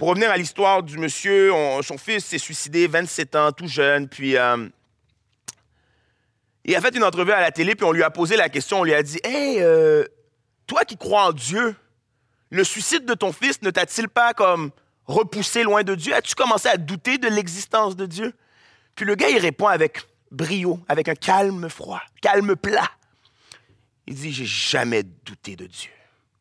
Pour 0.00 0.08
revenir 0.08 0.30
à 0.30 0.38
l'histoire 0.38 0.82
du 0.82 0.96
monsieur, 0.96 1.52
son 1.82 1.98
fils 1.98 2.24
s'est 2.24 2.38
suicidé, 2.38 2.86
27 2.86 3.36
ans, 3.36 3.52
tout 3.52 3.66
jeune, 3.66 4.08
puis 4.08 4.34
euh, 4.34 4.66
il 6.64 6.74
a 6.74 6.80
fait 6.80 6.96
une 6.96 7.04
entrevue 7.04 7.32
à 7.32 7.42
la 7.42 7.50
télé, 7.50 7.74
puis 7.74 7.84
on 7.84 7.92
lui 7.92 8.02
a 8.02 8.08
posé 8.08 8.34
la 8.34 8.48
question, 8.48 8.80
on 8.80 8.84
lui 8.84 8.94
a 8.94 9.02
dit, 9.02 9.20
Hey, 9.22 9.60
euh, 9.60 10.06
toi 10.66 10.86
qui 10.86 10.96
crois 10.96 11.26
en 11.26 11.32
Dieu, 11.32 11.76
le 12.48 12.64
suicide 12.64 13.04
de 13.04 13.12
ton 13.12 13.30
fils 13.30 13.60
ne 13.60 13.68
t'a-t-il 13.68 14.08
pas 14.08 14.32
comme 14.32 14.70
repoussé 15.04 15.64
loin 15.64 15.82
de 15.82 15.94
Dieu? 15.94 16.14
As-tu 16.14 16.34
commencé 16.34 16.68
à 16.68 16.78
douter 16.78 17.18
de 17.18 17.28
l'existence 17.28 17.94
de 17.94 18.06
Dieu? 18.06 18.32
Puis 18.94 19.04
le 19.04 19.16
gars, 19.16 19.28
il 19.28 19.38
répond 19.38 19.66
avec 19.66 19.98
brio, 20.30 20.80
avec 20.88 21.10
un 21.10 21.14
calme 21.14 21.68
froid, 21.68 22.00
calme 22.22 22.56
plat. 22.56 22.90
Il 24.06 24.14
dit, 24.14 24.32
j'ai 24.32 24.46
jamais 24.46 25.02
douté 25.02 25.56
de 25.56 25.66
Dieu. 25.66 25.90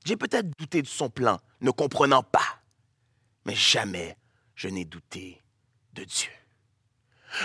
J'ai 0.06 0.16
peut-être 0.16 0.50
douté 0.58 0.82
de 0.82 0.88
son 0.88 1.10
plan, 1.10 1.42
ne 1.60 1.72
comprenant 1.72 2.24
pas 2.24 2.59
mais 3.50 3.56
jamais 3.56 4.16
je 4.54 4.68
n'ai 4.68 4.86
douté 4.86 5.42
de 5.94 6.04
Dieu. 6.04 6.30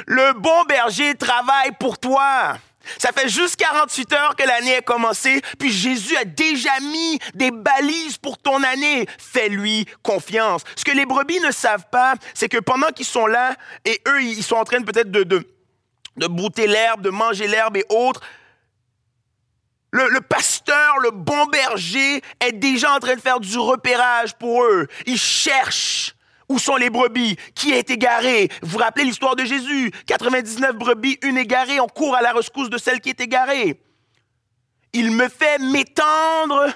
Le 0.07 0.35
bon 0.35 0.65
berger 0.65 1.15
travaille 1.15 1.73
pour 1.81 1.99
toi. 1.99 2.59
Ça 2.99 3.11
fait 3.13 3.31
juste 3.31 3.57
48 3.57 4.13
heures 4.13 4.37
que 4.37 4.47
l'année 4.47 4.77
a 4.77 4.81
commencé, 4.83 5.41
puis 5.59 5.73
Jésus 5.73 6.15
a 6.19 6.27
déjà 6.27 6.79
mis 6.81 7.19
des 7.33 7.51
balises 7.51 8.19
pour 8.19 8.37
ton 8.37 8.63
année. 8.63 9.07
Fais-lui 9.19 9.87
confiance. 10.03 10.61
Ce 10.77 10.85
que 10.85 10.93
les 10.93 11.07
brebis 11.07 11.41
ne 11.41 11.51
savent 11.51 11.89
pas, 11.91 12.17
c'est 12.35 12.51
que 12.51 12.59
pendant 12.59 12.89
qu'ils 12.89 13.07
sont 13.07 13.27
là, 13.27 13.57
et 13.87 13.99
eux, 14.07 14.23
ils 14.23 14.45
sont 14.45 14.57
en 14.57 14.65
train 14.65 14.83
peut-être 14.83 15.11
de, 15.11 15.23
de, 15.23 15.49
de 16.19 16.27
brouter 16.27 16.67
l'herbe, 16.67 17.01
de 17.01 17.09
manger 17.09 17.47
l'herbe 17.47 17.79
et 17.79 17.87
autres, 17.89 18.21
le, 19.95 20.21
pasteur, 20.21 20.99
le 20.99 21.11
bon 21.13 21.47
berger 21.47 22.21
est 22.41 22.53
déjà 22.53 22.95
en 22.95 22.99
train 22.99 23.15
de 23.15 23.21
faire 23.21 23.39
du 23.39 23.57
repérage 23.59 24.35
pour 24.35 24.65
eux. 24.65 24.89
Il 25.07 25.19
cherche 25.19 26.15
où 26.49 26.59
sont 26.59 26.77
les 26.77 26.91
brebis 26.91 27.37
Qui 27.55 27.73
est 27.73 27.91
égaré 27.91 28.51
Vous 28.63 28.71
vous 28.71 28.79
rappelez 28.79 29.05
l'histoire 29.05 29.37
de 29.37 29.45
Jésus? 29.45 29.93
99 30.07 30.77
brebis, 30.77 31.19
une 31.23 31.39
égarée, 31.39 31.81
on 31.81 31.87
court 31.87 32.17
à 32.17 32.23
la 32.23 32.33
rescousse 32.33 32.71
de 32.71 32.79
celle 32.79 33.01
qui 33.01 33.11
est 33.11 33.21
égarée. 33.21 33.81
Il 34.93 35.13
me 35.13 35.29
fait 35.29 35.59
m'étendre 35.59 36.67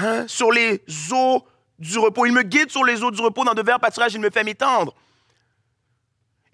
hein, 0.00 0.26
sur 0.26 0.50
les 0.50 0.82
eaux 1.12 1.46
du 1.78 1.98
repos. 1.98 2.26
Il 2.26 2.32
me 2.32 2.42
guide 2.42 2.70
sur 2.70 2.84
les 2.84 3.02
eaux 3.02 3.10
du 3.10 3.20
repos 3.20 3.44
dans 3.44 3.54
de 3.54 3.62
verts 3.62 3.80
pâturages, 3.80 4.14
il 4.14 4.20
me 4.20 4.30
fait 4.30 4.44
m'étendre. 4.44 4.94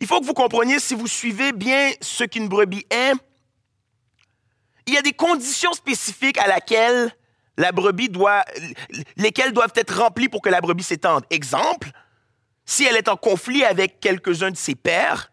Il 0.00 0.07
faut 0.07 0.21
que 0.21 0.26
vous 0.26 0.35
compreniez, 0.35 0.78
si 0.78 0.95
vous 0.95 1.09
suivez 1.09 1.52
bien 1.52 1.90
ce 2.00 2.25
qu'une 2.25 2.49
brebis 2.49 2.87
est, 2.90 3.14
il 4.88 4.95
y 4.95 4.99
a 4.99 5.02
des 5.02 5.12
conditions 5.12 5.73
spécifiques 5.75 6.38
à 6.38 6.47
laquelle 6.47 7.14
la 7.59 7.73
brebis 7.73 8.09
doit, 8.09 8.42
lesquelles 9.16 9.52
doivent 9.52 9.73
être 9.75 10.00
remplies 10.00 10.30
pour 10.30 10.40
que 10.40 10.49
la 10.49 10.62
brebis 10.62 10.83
s'étende. 10.83 11.25
Exemple, 11.28 11.90
si 12.64 12.85
elle 12.85 12.97
est 12.97 13.09
en 13.09 13.16
conflit 13.16 13.64
avec 13.64 14.00
quelques-uns 14.00 14.50
de 14.50 14.57
ses 14.57 14.75
pères, 14.75 15.30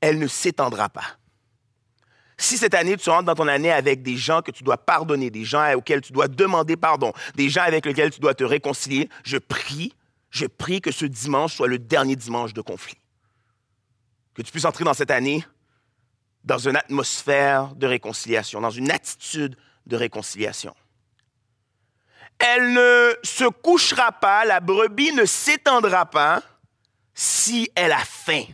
elle 0.00 0.18
ne 0.18 0.26
s'étendra 0.26 0.88
pas. 0.88 1.18
Si 2.38 2.56
cette 2.56 2.74
année, 2.74 2.96
tu 2.96 3.10
rentres 3.10 3.24
dans 3.24 3.34
ton 3.34 3.48
année 3.48 3.70
avec 3.70 4.02
des 4.02 4.16
gens 4.16 4.40
que 4.40 4.50
tu 4.50 4.62
dois 4.62 4.78
pardonner, 4.78 5.30
des 5.30 5.44
gens 5.44 5.74
auxquels 5.74 6.00
tu 6.00 6.12
dois 6.12 6.28
demander 6.28 6.76
pardon, 6.76 7.12
des 7.34 7.50
gens 7.50 7.62
avec 7.62 7.84
lesquels 7.84 8.10
tu 8.10 8.20
dois 8.20 8.34
te 8.34 8.44
réconcilier, 8.44 9.10
je 9.24 9.36
prie, 9.36 9.94
je 10.30 10.46
prie 10.46 10.80
que 10.80 10.90
ce 10.90 11.04
dimanche 11.04 11.54
soit 11.54 11.68
le 11.68 11.78
dernier 11.78 12.16
dimanche 12.16 12.54
de 12.54 12.62
conflit. 12.62 12.98
Que 14.34 14.42
tu 14.42 14.50
puisses 14.52 14.64
entrer 14.64 14.84
dans 14.84 14.94
cette 14.94 15.10
année 15.10 15.44
dans 16.46 16.58
une 16.58 16.76
atmosphère 16.76 17.74
de 17.74 17.86
réconciliation, 17.86 18.60
dans 18.60 18.70
une 18.70 18.90
attitude 18.90 19.56
de 19.86 19.96
réconciliation. 19.96 20.74
Elle 22.38 22.72
ne 22.72 23.14
se 23.22 23.44
couchera 23.44 24.12
pas, 24.12 24.44
la 24.44 24.60
brebis 24.60 25.12
ne 25.12 25.24
s'étendra 25.24 26.06
pas 26.06 26.42
si 27.14 27.70
elle 27.74 27.92
a 27.92 28.04
faim. 28.04 28.44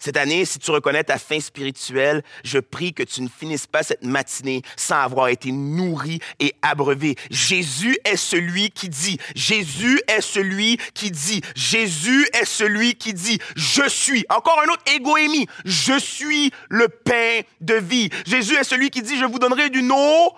Cette 0.00 0.16
année, 0.16 0.46
si 0.46 0.58
tu 0.58 0.70
reconnais 0.70 1.04
ta 1.04 1.18
faim 1.18 1.40
spirituelle, 1.40 2.22
je 2.42 2.58
prie 2.58 2.94
que 2.94 3.02
tu 3.02 3.20
ne 3.20 3.28
finisses 3.28 3.66
pas 3.66 3.82
cette 3.82 4.02
matinée 4.02 4.62
sans 4.74 5.02
avoir 5.02 5.28
été 5.28 5.52
nourri 5.52 6.20
et 6.38 6.54
abreuvé. 6.62 7.16
Jésus 7.30 7.98
est 8.06 8.16
celui 8.16 8.70
qui 8.70 8.88
dit, 8.88 9.18
Jésus 9.34 10.00
est 10.08 10.22
celui 10.22 10.78
qui 10.94 11.10
dit, 11.10 11.42
Jésus 11.54 12.26
est 12.32 12.46
celui 12.46 12.94
qui 12.94 13.12
dit, 13.12 13.38
je 13.56 13.86
suis. 13.90 14.24
Encore 14.30 14.58
un 14.60 14.72
autre 14.72 14.90
égoémie, 14.90 15.46
je 15.66 15.98
suis 15.98 16.50
le 16.70 16.88
pain 16.88 17.42
de 17.60 17.74
vie. 17.74 18.08
Jésus 18.24 18.54
est 18.54 18.64
celui 18.64 18.88
qui 18.88 19.02
dit, 19.02 19.18
je 19.18 19.26
vous 19.26 19.38
donnerai 19.38 19.68
d'une 19.68 19.92
eau 19.92 20.32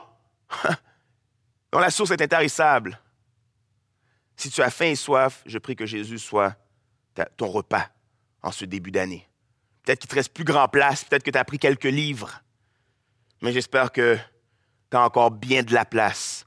dont 1.71 1.79
la 1.79 1.91
source 1.91 2.11
est 2.11 2.21
intarissable. 2.21 2.99
Si 4.37 4.51
tu 4.51 4.61
as 4.61 4.71
faim 4.71 4.87
et 4.87 4.97
soif, 4.97 5.45
je 5.47 5.59
prie 5.59 5.77
que 5.77 5.87
Jésus 5.87 6.19
soit 6.19 6.57
ton 7.37 7.47
repas 7.47 7.91
en 8.43 8.51
ce 8.51 8.65
début 8.65 8.91
d'année. 8.91 9.29
Peut-être 9.83 10.01
qu'il 10.01 10.09
te 10.09 10.15
reste 10.15 10.33
plus 10.33 10.45
grand 10.45 10.69
place, 10.69 11.05
peut-être 11.05 11.25
que 11.25 11.31
tu 11.31 11.39
as 11.39 11.45
pris 11.45 11.59
quelques 11.59 11.85
livres. 11.85 12.43
Mais 13.41 13.53
j'espère 13.53 13.91
que 13.91 14.17
tu 14.91 14.97
as 14.97 15.05
encore 15.05 15.33
bien 15.33 15.63
de 15.63 15.75
la 15.75 15.85
place 15.85 16.47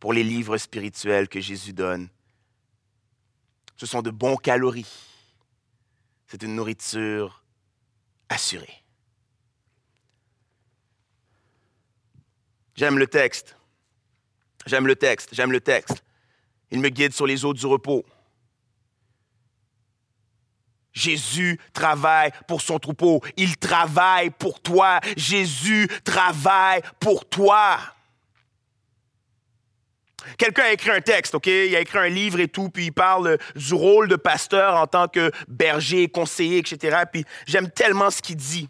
pour 0.00 0.12
les 0.12 0.24
livres 0.24 0.56
spirituels 0.56 1.28
que 1.28 1.40
Jésus 1.40 1.72
donne. 1.72 2.08
Ce 3.76 3.86
sont 3.86 4.02
de 4.02 4.10
bons 4.10 4.36
calories. 4.36 5.08
C'est 6.26 6.42
une 6.42 6.56
nourriture 6.56 7.44
assurée. 8.28 8.82
J'aime 12.74 12.98
le 12.98 13.06
texte. 13.06 13.56
J'aime 14.66 14.86
le 14.86 14.96
texte. 14.96 15.30
J'aime 15.32 15.52
le 15.52 15.60
texte. 15.60 16.02
Il 16.70 16.80
me 16.80 16.88
guide 16.88 17.12
sur 17.12 17.26
les 17.26 17.44
eaux 17.44 17.54
du 17.54 17.66
repos. 17.66 18.04
Jésus 20.92 21.58
travaille 21.72 22.30
pour 22.46 22.60
son 22.60 22.78
troupeau. 22.78 23.22
Il 23.36 23.56
travaille 23.56 24.30
pour 24.30 24.60
toi. 24.60 25.00
Jésus 25.16 25.88
travaille 26.04 26.82
pour 27.00 27.28
toi. 27.28 27.78
Quelqu'un 30.38 30.64
a 30.64 30.72
écrit 30.72 30.90
un 30.90 31.00
texte, 31.00 31.34
OK? 31.34 31.46
Il 31.46 31.74
a 31.74 31.80
écrit 31.80 31.98
un 31.98 32.08
livre 32.08 32.40
et 32.40 32.48
tout, 32.48 32.68
puis 32.68 32.86
il 32.86 32.92
parle 32.92 33.38
du 33.56 33.74
rôle 33.74 34.08
de 34.08 34.16
pasteur 34.16 34.76
en 34.76 34.86
tant 34.86 35.08
que 35.08 35.32
berger, 35.48 36.08
conseiller, 36.08 36.58
etc. 36.58 37.02
Puis 37.10 37.24
j'aime 37.46 37.70
tellement 37.70 38.10
ce 38.10 38.22
qu'il 38.22 38.36
dit. 38.36 38.68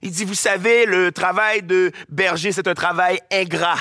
Il 0.00 0.10
dit, 0.10 0.24
vous 0.24 0.34
savez, 0.34 0.86
le 0.86 1.10
travail 1.10 1.62
de 1.62 1.90
berger, 2.08 2.52
c'est 2.52 2.68
un 2.68 2.74
travail 2.74 3.20
ingrat. 3.32 3.78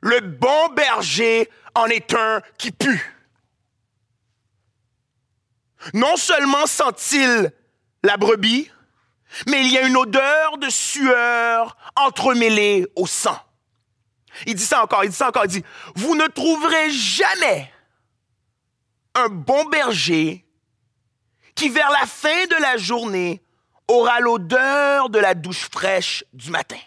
Le 0.00 0.20
bon 0.20 0.68
berger 0.74 1.48
en 1.74 1.86
est 1.86 2.12
un 2.14 2.40
qui 2.56 2.72
pue. 2.72 3.17
Non 5.94 6.16
seulement 6.16 6.66
sent-il 6.66 7.52
la 8.02 8.16
brebis, 8.16 8.70
mais 9.46 9.60
il 9.60 9.72
y 9.72 9.78
a 9.78 9.86
une 9.86 9.96
odeur 9.96 10.58
de 10.58 10.68
sueur 10.68 11.76
entremêlée 11.96 12.86
au 12.96 13.06
sang. 13.06 13.38
Il 14.46 14.54
dit 14.54 14.64
ça 14.64 14.82
encore, 14.82 15.04
il 15.04 15.10
dit 15.10 15.16
ça 15.16 15.28
encore, 15.28 15.44
il 15.44 15.50
dit, 15.50 15.64
vous 15.94 16.14
ne 16.14 16.26
trouverez 16.26 16.90
jamais 16.90 17.72
un 19.14 19.28
bon 19.28 19.64
berger 19.66 20.44
qui 21.54 21.68
vers 21.68 21.90
la 21.90 22.06
fin 22.06 22.46
de 22.46 22.62
la 22.62 22.76
journée 22.76 23.42
aura 23.88 24.20
l'odeur 24.20 25.08
de 25.10 25.18
la 25.18 25.34
douche 25.34 25.68
fraîche 25.72 26.24
du 26.32 26.50
matin. 26.50 26.78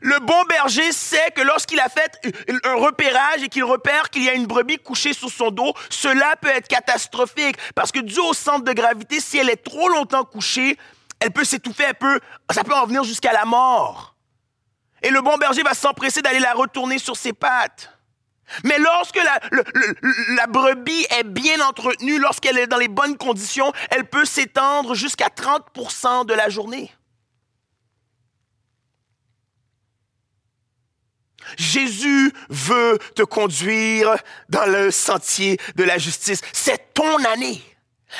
Le 0.00 0.18
bon 0.20 0.42
berger 0.44 0.92
sait 0.92 1.30
que 1.34 1.42
lorsqu'il 1.42 1.80
a 1.80 1.88
fait 1.88 2.20
un 2.64 2.74
repérage 2.74 3.42
et 3.42 3.48
qu'il 3.48 3.64
repère 3.64 4.10
qu'il 4.10 4.24
y 4.24 4.28
a 4.28 4.34
une 4.34 4.46
brebis 4.46 4.78
couchée 4.78 5.12
sur 5.12 5.30
son 5.30 5.50
dos, 5.50 5.74
cela 5.90 6.34
peut 6.40 6.48
être 6.48 6.68
catastrophique 6.68 7.56
parce 7.74 7.92
que 7.92 8.00
dû 8.00 8.18
au 8.20 8.32
centre 8.32 8.64
de 8.64 8.72
gravité, 8.72 9.20
si 9.20 9.38
elle 9.38 9.50
est 9.50 9.62
trop 9.62 9.88
longtemps 9.88 10.24
couchée, 10.24 10.76
elle 11.20 11.30
peut 11.30 11.44
s'étouffer, 11.44 11.84
elle 11.88 11.94
peut, 11.94 12.20
ça 12.50 12.64
peut 12.64 12.74
en 12.74 12.86
venir 12.86 13.04
jusqu'à 13.04 13.32
la 13.32 13.44
mort. 13.44 14.16
Et 15.02 15.10
le 15.10 15.20
bon 15.20 15.36
berger 15.36 15.62
va 15.62 15.74
s'empresser 15.74 16.22
d'aller 16.22 16.38
la 16.38 16.52
retourner 16.52 16.98
sur 16.98 17.16
ses 17.16 17.32
pattes. 17.32 17.90
Mais 18.64 18.78
lorsque 18.78 19.16
la, 19.16 19.40
la, 20.36 20.46
brebis 20.46 21.06
est 21.10 21.24
bien 21.24 21.60
entretenue, 21.66 22.18
lorsqu'elle 22.18 22.58
est 22.58 22.66
dans 22.66 22.76
les 22.76 22.88
bonnes 22.88 23.16
conditions, 23.16 23.72
elle 23.90 24.04
peut 24.04 24.24
s'étendre 24.24 24.94
jusqu'à 24.94 25.28
30% 25.28 26.26
de 26.26 26.34
la 26.34 26.48
journée. 26.48 26.92
Jésus 31.56 32.32
veut 32.48 32.98
te 33.14 33.22
conduire 33.22 34.16
dans 34.48 34.66
le 34.66 34.90
sentier 34.90 35.58
de 35.76 35.84
la 35.84 35.98
justice. 35.98 36.40
C'est 36.52 36.94
ton 36.94 37.24
année. 37.24 37.62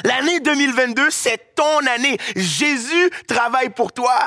L'année 0.05 0.41
2022, 0.41 1.11
c'est 1.11 1.55
ton 1.55 1.87
année. 1.87 2.19
Jésus 2.35 3.11
travaille 3.27 3.71
pour 3.71 3.93
toi. 3.93 4.19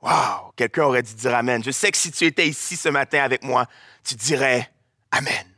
Wow, 0.00 0.52
quelqu'un 0.56 0.84
aurait 0.84 1.02
dû 1.02 1.14
dire 1.14 1.34
Amen. 1.34 1.62
Je 1.64 1.70
sais 1.70 1.90
que 1.90 1.98
si 1.98 2.12
tu 2.12 2.24
étais 2.24 2.46
ici 2.46 2.76
ce 2.76 2.88
matin 2.88 3.22
avec 3.22 3.42
moi, 3.42 3.66
tu 4.04 4.14
dirais 4.14 4.70
Amen. 5.10 5.55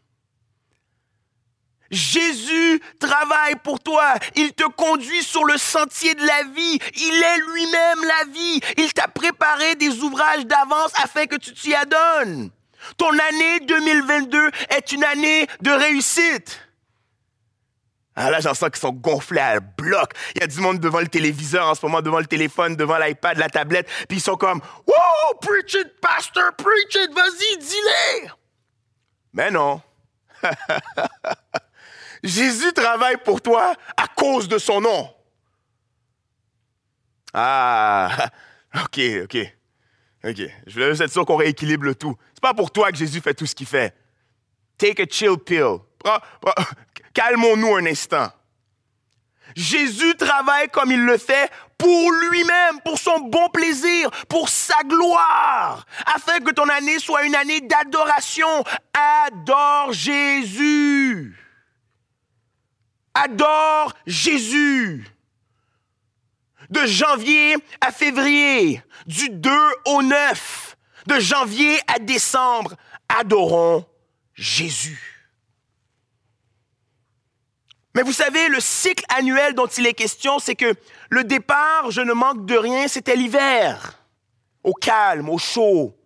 Jésus 1.91 2.81
travaille 2.99 3.57
pour 3.63 3.81
toi. 3.81 4.15
Il 4.37 4.53
te 4.53 4.65
conduit 4.65 5.23
sur 5.23 5.45
le 5.45 5.57
sentier 5.57 6.15
de 6.15 6.27
la 6.27 6.43
vie. 6.55 6.79
Il 6.97 7.23
est 7.23 7.53
lui-même 7.53 8.05
la 8.05 8.33
vie. 8.33 8.61
Il 8.77 8.93
t'a 8.93 9.09
préparé 9.09 9.75
des 9.77 10.01
ouvrages 10.01 10.47
d'avance 10.47 10.93
afin 11.03 11.27
que 11.27 11.37
tu 11.37 11.53
t'y 11.53 11.75
adonnes. 11.75 12.51
Ton 12.97 13.11
année 13.11 13.61
2022 13.67 14.51
est 14.71 14.93
une 14.93 15.05
année 15.05 15.47
de 15.61 15.71
réussite. 15.71 16.61
Ah 18.21 18.31
là, 18.31 18.41
j'en 18.41 18.53
sens 18.53 18.71
qu'ils 18.71 18.81
sont 18.81 18.93
gonflés 18.93 19.41
à 19.41 19.61
bloc. 19.61 20.11
Il 20.35 20.41
y 20.41 20.45
a 20.45 20.49
du 20.49 20.59
monde 20.59 20.81
devant 20.81 20.99
le 20.99 21.07
téléviseur 21.07 21.69
en 21.69 21.77
ce 21.77 21.87
moment, 21.87 22.03
devant 22.03 22.19
le 22.19 22.27
téléphone, 22.27 22.75
devant 22.75 22.99
l'iPad, 22.99 23.39
la 23.39 23.49
tablette, 23.49 23.87
puis 24.09 24.19
ils 24.19 24.21
sont 24.21 24.37
comme 24.37 24.61
Wow, 24.89 25.39
preach 25.41 25.75
it, 25.75 26.01
pastor, 26.01 26.53
preach 26.57 26.97
it, 26.97 27.15
vas-y, 27.15 27.59
dis-le. 27.59 28.29
Mais 29.33 29.53
non. 29.53 29.81
Jésus 32.23 32.73
travaille 32.73 33.17
pour 33.19 33.41
toi 33.41 33.75
à 33.97 34.07
cause 34.09 34.49
de 34.49 34.59
son 34.59 34.81
nom. 34.81 35.11
Ah, 37.33 38.31
ok, 38.75 39.01
ok, 39.25 39.37
ok. 40.25 40.41
Je 40.67 40.73
voulais 40.73 40.89
juste 40.91 41.03
être 41.03 41.13
sûr 41.13 41.25
qu'on 41.27 41.37
rééquilibre 41.37 41.85
le 41.85 41.95
tout. 41.95 42.17
C'est 42.35 42.43
pas 42.43 42.55
pour 42.55 42.71
toi 42.71 42.91
que 42.91 42.97
Jésus 42.97 43.21
fait 43.21 43.35
tout 43.35 43.47
ce 43.47 43.55
qu'il 43.55 43.67
fait. 43.67 43.95
Take 44.77 45.03
a 45.03 45.07
chill 45.09 45.37
pill. 45.39 45.79
Calmons-nous 47.15 47.77
un 47.77 47.87
instant. 47.87 48.29
Jésus 49.57 50.15
travaille 50.17 50.69
comme 50.69 50.93
il 50.93 51.05
le 51.05 51.19
fait 51.19 51.51
pour 51.77 52.13
lui-même, 52.13 52.81
pour 52.85 52.99
son 52.99 53.21
bon 53.21 53.49
plaisir, 53.49 54.11
pour 54.29 54.49
sa 54.49 54.83
gloire, 54.85 55.87
afin 56.07 56.39
que 56.41 56.51
ton 56.51 56.69
année 56.69 56.99
soit 56.99 57.25
une 57.25 57.35
année 57.35 57.61
d'adoration. 57.61 58.65
Adore 58.93 59.93
Jésus 59.93 61.37
adore 63.23 63.95
Jésus. 64.07 65.07
De 66.71 66.85
janvier 66.87 67.57
à 67.81 67.91
février, 67.93 68.83
du 69.07 69.31
2 69.31 69.51
au 69.87 70.03
9, 70.03 70.77
de 71.07 71.19
janvier 71.19 71.79
à 71.87 71.99
décembre, 71.99 72.75
adorons 73.09 73.87
Jésus. 74.35 75.19
Mais 77.95 78.03
vous 78.03 78.13
savez, 78.13 78.49
le 78.49 78.61
cycle 78.61 79.05
annuel 79.09 79.55
dont 79.55 79.67
il 79.67 79.87
est 79.87 79.95
question, 79.95 80.39
c'est 80.39 80.55
que 80.55 80.75
le 81.09 81.25
départ, 81.25 81.91
je 81.91 82.03
ne 82.03 82.13
manque 82.13 82.45
de 82.45 82.57
rien, 82.57 82.87
c'était 82.87 83.17
l'hiver. 83.17 83.99
Au 84.63 84.75
calme, 84.75 85.31
au 85.31 85.39
chaud, 85.39 85.97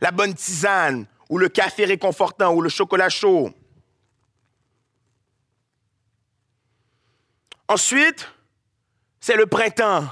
la 0.00 0.10
bonne 0.10 0.34
tisane, 0.34 1.06
ou 1.28 1.38
le 1.38 1.48
café 1.48 1.84
réconfortant, 1.84 2.54
ou 2.54 2.62
le 2.62 2.70
chocolat 2.70 3.10
chaud. 3.10 3.52
Ensuite, 7.68 8.28
c'est 9.20 9.36
le 9.36 9.46
printemps, 9.46 10.04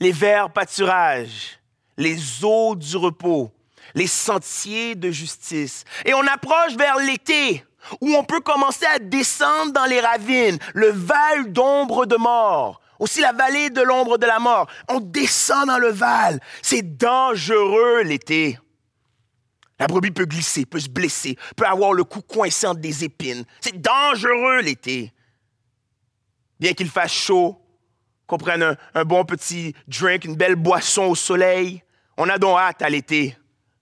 les 0.00 0.12
verts 0.12 0.50
pâturages, 0.50 1.58
les 1.98 2.44
eaux 2.44 2.74
du 2.74 2.96
repos, 2.96 3.52
les 3.94 4.06
sentiers 4.06 4.94
de 4.94 5.10
justice. 5.10 5.84
Et 6.06 6.14
on 6.14 6.26
approche 6.26 6.76
vers 6.76 6.96
l'été, 6.96 7.62
où 8.00 8.14
on 8.14 8.24
peut 8.24 8.40
commencer 8.40 8.86
à 8.86 8.98
descendre 8.98 9.72
dans 9.72 9.84
les 9.84 10.00
ravines, 10.00 10.58
le 10.72 10.88
val 10.88 11.52
d'ombre 11.52 12.06
de 12.06 12.16
mort, 12.16 12.80
aussi 12.98 13.20
la 13.20 13.32
vallée 13.32 13.68
de 13.68 13.82
l'ombre 13.82 14.16
de 14.16 14.26
la 14.26 14.38
mort. 14.38 14.66
On 14.88 15.00
descend 15.00 15.66
dans 15.66 15.78
le 15.78 15.90
val. 15.90 16.40
C'est 16.62 16.96
dangereux 16.96 18.02
l'été. 18.02 18.58
La 19.78 19.86
brebis 19.86 20.10
peut 20.10 20.24
glisser, 20.24 20.64
peut 20.64 20.80
se 20.80 20.88
blesser, 20.88 21.36
peut 21.54 21.66
avoir 21.66 21.92
le 21.92 22.02
cou 22.02 22.22
coincé 22.22 22.66
entre 22.66 22.80
des 22.80 23.04
épines. 23.04 23.44
C'est 23.60 23.80
dangereux 23.80 24.60
l'été 24.60 25.12
bien 26.58 26.72
qu'il 26.72 26.88
fasse 26.88 27.12
chaud, 27.12 27.60
qu'on 28.26 28.38
prenne 28.38 28.76
un, 28.94 29.04
bon 29.04 29.24
petit 29.24 29.74
drink, 29.86 30.24
une 30.24 30.36
belle 30.36 30.56
boisson 30.56 31.04
au 31.04 31.14
soleil. 31.14 31.82
On 32.16 32.28
a 32.28 32.38
donc 32.38 32.58
hâte 32.58 32.82
à 32.82 32.90
l'été. 32.90 33.36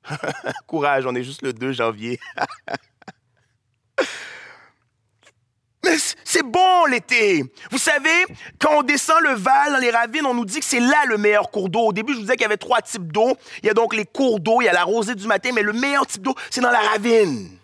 Courage, 0.66 1.04
on 1.06 1.14
est 1.14 1.24
juste 1.24 1.42
le 1.42 1.52
2 1.52 1.72
janvier. 1.72 2.20
Mais 5.84 5.96
c'est 6.24 6.42
bon 6.42 6.86
l'été. 6.86 7.44
Vous 7.70 7.78
savez, 7.78 8.24
quand 8.58 8.78
on 8.78 8.82
descend 8.82 9.20
le 9.22 9.34
Val 9.34 9.72
dans 9.72 9.78
les 9.78 9.90
ravines, 9.90 10.26
on 10.26 10.34
nous 10.34 10.44
dit 10.44 10.58
que 10.58 10.64
c'est 10.64 10.80
là 10.80 11.04
le 11.06 11.16
meilleur 11.16 11.50
cours 11.50 11.68
d'eau. 11.68 11.86
Au 11.86 11.92
début, 11.92 12.12
je 12.12 12.18
vous 12.18 12.22
disais 12.22 12.34
qu'il 12.34 12.42
y 12.42 12.46
avait 12.46 12.56
trois 12.56 12.82
types 12.82 13.12
d'eau. 13.12 13.36
Il 13.62 13.66
y 13.66 13.70
a 13.70 13.74
donc 13.74 13.94
les 13.94 14.04
cours 14.04 14.40
d'eau, 14.40 14.60
il 14.60 14.64
y 14.64 14.68
a 14.68 14.72
la 14.72 14.82
rosée 14.82 15.14
du 15.14 15.26
matin, 15.28 15.50
mais 15.54 15.62
le 15.62 15.72
meilleur 15.72 16.06
type 16.06 16.22
d'eau, 16.22 16.34
c'est 16.50 16.60
dans 16.60 16.70
la 16.70 16.80
ravine. 16.80 17.56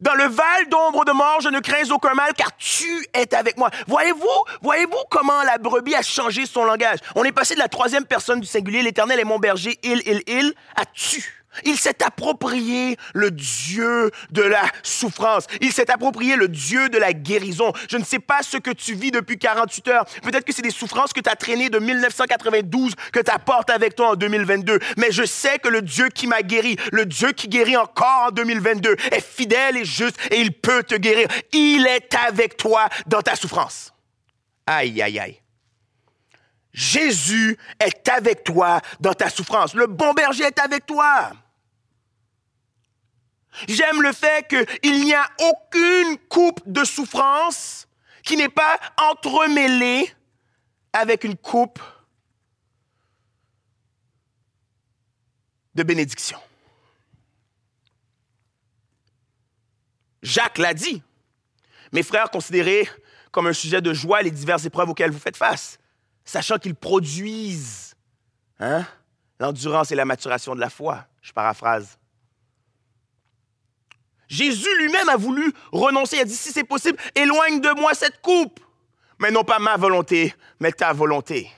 Dans 0.00 0.14
le 0.14 0.24
val 0.24 0.68
d'ombre 0.68 1.04
de 1.04 1.12
mort, 1.12 1.40
je 1.40 1.48
ne 1.48 1.58
crains 1.60 1.90
aucun 1.90 2.14
mal, 2.14 2.32
car 2.34 2.56
tu 2.56 3.06
es 3.14 3.34
avec 3.34 3.56
moi. 3.56 3.70
Voyez-vous, 3.86 4.44
voyez-vous 4.62 5.04
comment 5.10 5.42
la 5.42 5.58
brebis 5.58 5.94
a 5.94 6.02
changé 6.02 6.46
son 6.46 6.64
langage? 6.64 6.98
On 7.16 7.24
est 7.24 7.32
passé 7.32 7.54
de 7.54 7.58
la 7.58 7.68
troisième 7.68 8.04
personne 8.04 8.40
du 8.40 8.46
singulier, 8.46 8.82
l'éternel 8.82 9.18
est 9.18 9.24
mon 9.24 9.38
berger, 9.38 9.78
il, 9.82 10.02
il, 10.06 10.22
il, 10.26 10.54
à 10.76 10.84
tu. 10.86 11.37
Il 11.64 11.76
s'est 11.76 12.02
approprié 12.02 12.96
le 13.14 13.30
Dieu 13.30 14.10
de 14.30 14.42
la 14.42 14.62
souffrance. 14.82 15.46
Il 15.60 15.72
s'est 15.72 15.90
approprié 15.90 16.36
le 16.36 16.48
Dieu 16.48 16.88
de 16.88 16.98
la 16.98 17.12
guérison. 17.12 17.72
Je 17.90 17.96
ne 17.96 18.04
sais 18.04 18.18
pas 18.18 18.42
ce 18.42 18.56
que 18.56 18.70
tu 18.70 18.94
vis 18.94 19.10
depuis 19.10 19.38
48 19.38 19.88
heures. 19.88 20.04
Peut-être 20.22 20.44
que 20.44 20.52
c'est 20.52 20.62
des 20.62 20.70
souffrances 20.70 21.12
que 21.12 21.20
tu 21.20 21.30
as 21.30 21.36
traînées 21.36 21.70
de 21.70 21.78
1992 21.78 22.94
que 23.12 23.20
tu 23.20 23.30
apportes 23.30 23.70
avec 23.70 23.94
toi 23.94 24.10
en 24.10 24.14
2022. 24.14 24.78
Mais 24.96 25.10
je 25.10 25.24
sais 25.24 25.58
que 25.58 25.68
le 25.68 25.82
Dieu 25.82 26.08
qui 26.08 26.26
m'a 26.26 26.42
guéri, 26.42 26.76
le 26.92 27.06
Dieu 27.06 27.32
qui 27.32 27.48
guérit 27.48 27.76
encore 27.76 28.26
en 28.28 28.30
2022, 28.30 28.96
est 29.12 29.24
fidèle 29.24 29.76
et 29.76 29.84
juste 29.84 30.18
et 30.30 30.40
il 30.40 30.52
peut 30.52 30.82
te 30.82 30.94
guérir. 30.94 31.28
Il 31.52 31.86
est 31.86 32.14
avec 32.14 32.56
toi 32.56 32.88
dans 33.06 33.22
ta 33.22 33.36
souffrance. 33.36 33.92
Aïe, 34.66 35.00
aïe, 35.02 35.18
aïe. 35.18 35.40
Jésus 36.78 37.58
est 37.80 38.08
avec 38.08 38.44
toi 38.44 38.80
dans 39.00 39.12
ta 39.12 39.28
souffrance. 39.28 39.74
Le 39.74 39.88
bon 39.88 40.14
berger 40.14 40.44
est 40.44 40.60
avec 40.60 40.86
toi. 40.86 41.32
J'aime 43.66 44.00
le 44.00 44.12
fait 44.12 44.46
qu'il 44.46 45.04
n'y 45.04 45.12
a 45.12 45.28
aucune 45.40 46.18
coupe 46.28 46.60
de 46.66 46.84
souffrance 46.84 47.88
qui 48.22 48.36
n'est 48.36 48.48
pas 48.48 48.78
entremêlée 48.96 50.08
avec 50.92 51.24
une 51.24 51.36
coupe 51.36 51.80
de 55.74 55.82
bénédiction. 55.82 56.38
Jacques 60.22 60.58
l'a 60.58 60.74
dit. 60.74 61.02
Mes 61.90 62.04
frères, 62.04 62.30
considérez 62.30 62.88
comme 63.32 63.48
un 63.48 63.52
sujet 63.52 63.80
de 63.80 63.92
joie 63.92 64.22
les 64.22 64.30
diverses 64.30 64.64
épreuves 64.64 64.90
auxquelles 64.90 65.10
vous 65.10 65.18
faites 65.18 65.36
face, 65.36 65.80
sachant 66.28 66.58
qu'ils 66.58 66.74
produisent 66.74 67.94
hein, 68.60 68.84
l'endurance 69.40 69.90
et 69.92 69.94
la 69.94 70.04
maturation 70.04 70.54
de 70.54 70.60
la 70.60 70.68
foi. 70.68 71.06
Je 71.22 71.32
paraphrase. 71.32 71.98
Jésus 74.28 74.68
lui-même 74.78 75.08
a 75.08 75.16
voulu 75.16 75.52
renoncer. 75.72 76.16
Il 76.16 76.20
a 76.20 76.24
dit, 76.24 76.36
si 76.36 76.52
c'est 76.52 76.64
possible, 76.64 76.98
éloigne 77.14 77.60
de 77.60 77.70
moi 77.80 77.94
cette 77.94 78.20
coupe. 78.20 78.60
Mais 79.18 79.30
non 79.30 79.42
pas 79.42 79.58
ma 79.58 79.76
volonté, 79.76 80.34
mais 80.60 80.70
ta 80.70 80.92
volonté. 80.92 81.50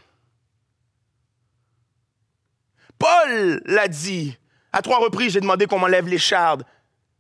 Paul 2.97 3.61
l'a 3.65 3.89
dit. 3.89 4.37
À 4.73 4.83
trois 4.83 4.99
reprises, 4.99 5.33
j'ai 5.33 5.41
demandé 5.41 5.67
qu'on 5.67 5.81
m'enlève 5.81 6.07
l'écharde. 6.07 6.65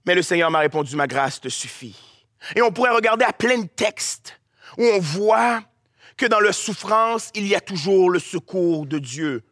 Mais 0.07 0.15
le 0.15 0.23
Seigneur 0.23 0.53
m'a 0.53 0.61
répondu, 0.61 0.95
ma 0.95 1.09
grâce 1.09 1.41
te 1.41 1.49
suffit. 1.49 1.99
Et 2.55 2.63
on 2.63 2.71
pourrait 2.71 2.95
regarder 2.95 3.25
à 3.25 3.33
plein 3.33 3.59
de 3.59 3.67
textes 3.67 4.41
où 4.79 4.85
on 4.85 5.01
voit 5.01 5.63
que 6.21 6.27
dans 6.27 6.41
la 6.41 6.53
souffrance, 6.53 7.31
il 7.35 7.47
y 7.47 7.55
a 7.55 7.63
toujours 7.63 8.11
le 8.11 8.19
secours 8.19 8.85
de 8.85 8.99
Dieu. 8.99 9.43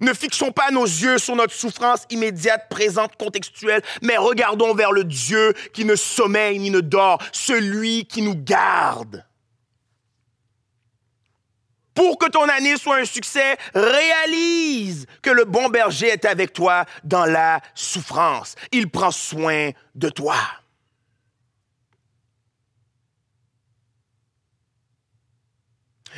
Ne 0.00 0.12
fixons 0.12 0.50
pas 0.50 0.72
nos 0.72 0.84
yeux 0.84 1.18
sur 1.18 1.36
notre 1.36 1.54
souffrance 1.54 2.04
immédiate, 2.10 2.68
présente, 2.68 3.14
contextuelle, 3.16 3.80
mais 4.02 4.16
regardons 4.16 4.74
vers 4.74 4.90
le 4.90 5.04
Dieu 5.04 5.54
qui 5.72 5.84
ne 5.84 5.94
sommeille 5.94 6.58
ni 6.58 6.70
ne 6.70 6.80
dort, 6.80 7.22
celui 7.30 8.06
qui 8.06 8.22
nous 8.22 8.34
garde. 8.34 9.24
Pour 11.94 12.18
que 12.18 12.28
ton 12.28 12.48
année 12.48 12.76
soit 12.76 12.96
un 12.96 13.04
succès, 13.04 13.56
réalise 13.72 15.06
que 15.22 15.30
le 15.30 15.44
bon 15.44 15.68
berger 15.68 16.08
est 16.08 16.24
avec 16.24 16.52
toi 16.52 16.86
dans 17.04 17.24
la 17.24 17.60
souffrance. 17.76 18.56
Il 18.72 18.90
prend 18.90 19.12
soin 19.12 19.70
de 19.94 20.08
toi. 20.08 20.34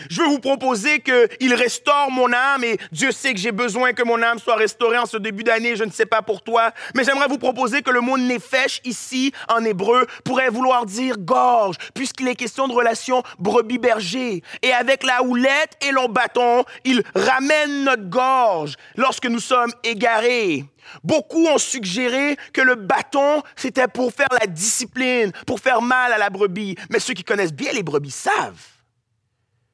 Je 0.09 0.21
veux 0.21 0.29
vous 0.29 0.39
proposer 0.39 1.01
qu'il 1.01 1.55
restaure 1.55 2.11
mon 2.11 2.33
âme 2.33 2.65
et 2.65 2.79
Dieu 2.93 3.13
sait 3.13 3.35
que 3.35 3.41
j'ai 3.41 3.53
besoin 3.53 3.93
que 3.93 4.03
mon 4.03 4.23
âme 4.23 4.39
soit 4.39 4.57
restaurée 4.57 4.99
en 4.99 5.07
ce 5.07 5.17
début 5.17 5.45
d'année, 5.45 5.77
je 5.77 5.85
ne 5.85 5.91
sais 5.91 6.07
pas 6.07 6.23
pour 6.23 6.43
toi, 6.43 6.73
mais 6.95 7.05
j'aimerais 7.05 7.29
vous 7.29 7.39
proposer 7.39 7.83
que 7.83 7.91
le 7.91 8.01
mot 8.01 8.17
nefesh 8.17 8.81
ici 8.85 9.33
en 9.49 9.65
hébreu 9.65 10.07
pourrait 10.25 10.49
vouloir 10.49 10.87
dire 10.87 11.17
gorge, 11.19 11.77
puisqu'il 11.95 12.29
est 12.29 12.35
question 12.35 12.69
de 12.69 12.73
relation 12.73 13.23
brebis-berger. 13.39 14.43
Et 14.63 14.73
avec 14.73 15.05
la 15.05 15.23
houlette 15.23 15.77
et 15.81 15.91
le 15.93 16.09
bâton, 16.09 16.65
il 16.85 17.03
ramène 17.15 17.85
notre 17.85 18.09
gorge 18.09 18.77
lorsque 18.97 19.27
nous 19.27 19.41
sommes 19.41 19.73
égarés. 19.85 20.65
Beaucoup 21.05 21.47
ont 21.47 21.59
suggéré 21.59 22.37
que 22.53 22.61
le 22.61 22.75
bâton, 22.75 23.43
c'était 23.57 23.89
pour 23.89 24.13
faire 24.13 24.29
la 24.41 24.47
discipline, 24.47 25.33
pour 25.47 25.61
faire 25.61 25.81
mal 25.81 26.13
à 26.13 26.19
la 26.19 26.31
brebis. 26.31 26.77
Mais 26.91 26.99
ceux 26.99 27.15
qui 27.15 27.25
connaissent 27.25 27.55
bien 27.55 27.73
les 27.73 27.83
brebis 27.83 28.11
savent 28.11 28.72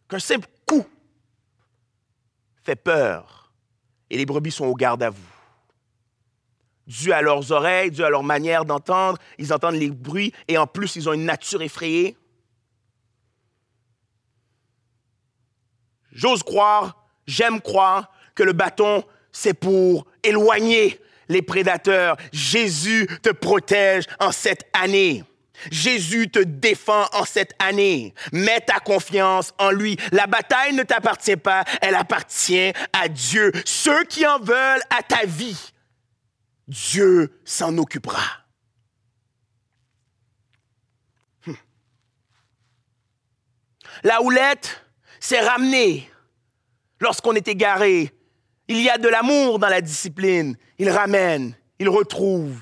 qu'un 0.09 0.19
simple 0.19 0.49
coup 0.67 0.87
fait 2.63 2.77
peur 2.77 3.53
et 4.11 4.17
les 4.17 4.27
brebis 4.27 4.51
sont 4.51 4.67
au 4.67 4.75
garde 4.75 5.03
à 5.03 5.11
vous. 5.11 5.23
Dû 6.87 7.13
à 7.13 7.21
leurs 7.21 7.53
oreilles, 7.53 7.91
dû 7.91 8.03
à 8.03 8.09
leur 8.09 8.23
manière 8.23 8.65
d'entendre, 8.65 9.19
ils 9.37 9.53
entendent 9.53 9.75
les 9.75 9.91
bruits 9.91 10.33
et 10.49 10.57
en 10.57 10.67
plus 10.67 10.97
ils 10.97 11.09
ont 11.09 11.13
une 11.13 11.27
nature 11.27 11.63
effrayée. 11.63 12.17
J'ose 16.13 16.43
croire, 16.43 17.05
j'aime 17.27 17.61
croire 17.61 18.11
que 18.35 18.43
le 18.43 18.53
bâton, 18.53 19.05
c'est 19.31 19.55
pour 19.55 20.07
éloigner 20.23 20.99
les 21.29 21.43
prédateurs. 21.43 22.17
Jésus 22.33 23.07
te 23.23 23.31
protège 23.31 24.05
en 24.19 24.33
cette 24.33 24.65
année. 24.73 25.23
Jésus 25.71 26.31
te 26.31 26.39
défend 26.39 27.07
en 27.13 27.25
cette 27.25 27.55
année. 27.59 28.15
Mets 28.33 28.61
ta 28.61 28.81
confiance 28.81 29.53
en 29.59 29.71
lui. 29.71 29.97
La 30.13 30.27
bataille 30.27 30.75
ne 30.75 30.83
t'appartient 30.83 31.37
pas, 31.37 31.65
elle 31.81 31.95
appartient 31.95 32.73
à 32.93 33.09
Dieu. 33.09 33.53
Ceux 33.65 34.05
qui 34.05 34.27
en 34.27 34.39
veulent 34.39 34.83
à 34.91 35.03
ta 35.03 35.27
vie, 35.27 35.73
Dieu 36.67 37.41
s'en 37.45 37.77
occupera. 37.79 38.23
Hum. 41.47 41.57
La 44.03 44.23
houlette 44.23 44.85
s'est 45.21 45.41
ramenée 45.41 46.11
lorsqu'on 47.01 47.35
est 47.35 47.49
égaré. 47.49 48.13
Il 48.69 48.81
y 48.83 48.91
a 48.91 48.99
de 48.99 49.09
l'amour 49.09 49.59
dans 49.59 49.69
la 49.69 49.81
discipline. 49.81 50.57
Il 50.79 50.91
ramène, 50.91 51.55
il 51.79 51.89
retrouve, 51.89 52.61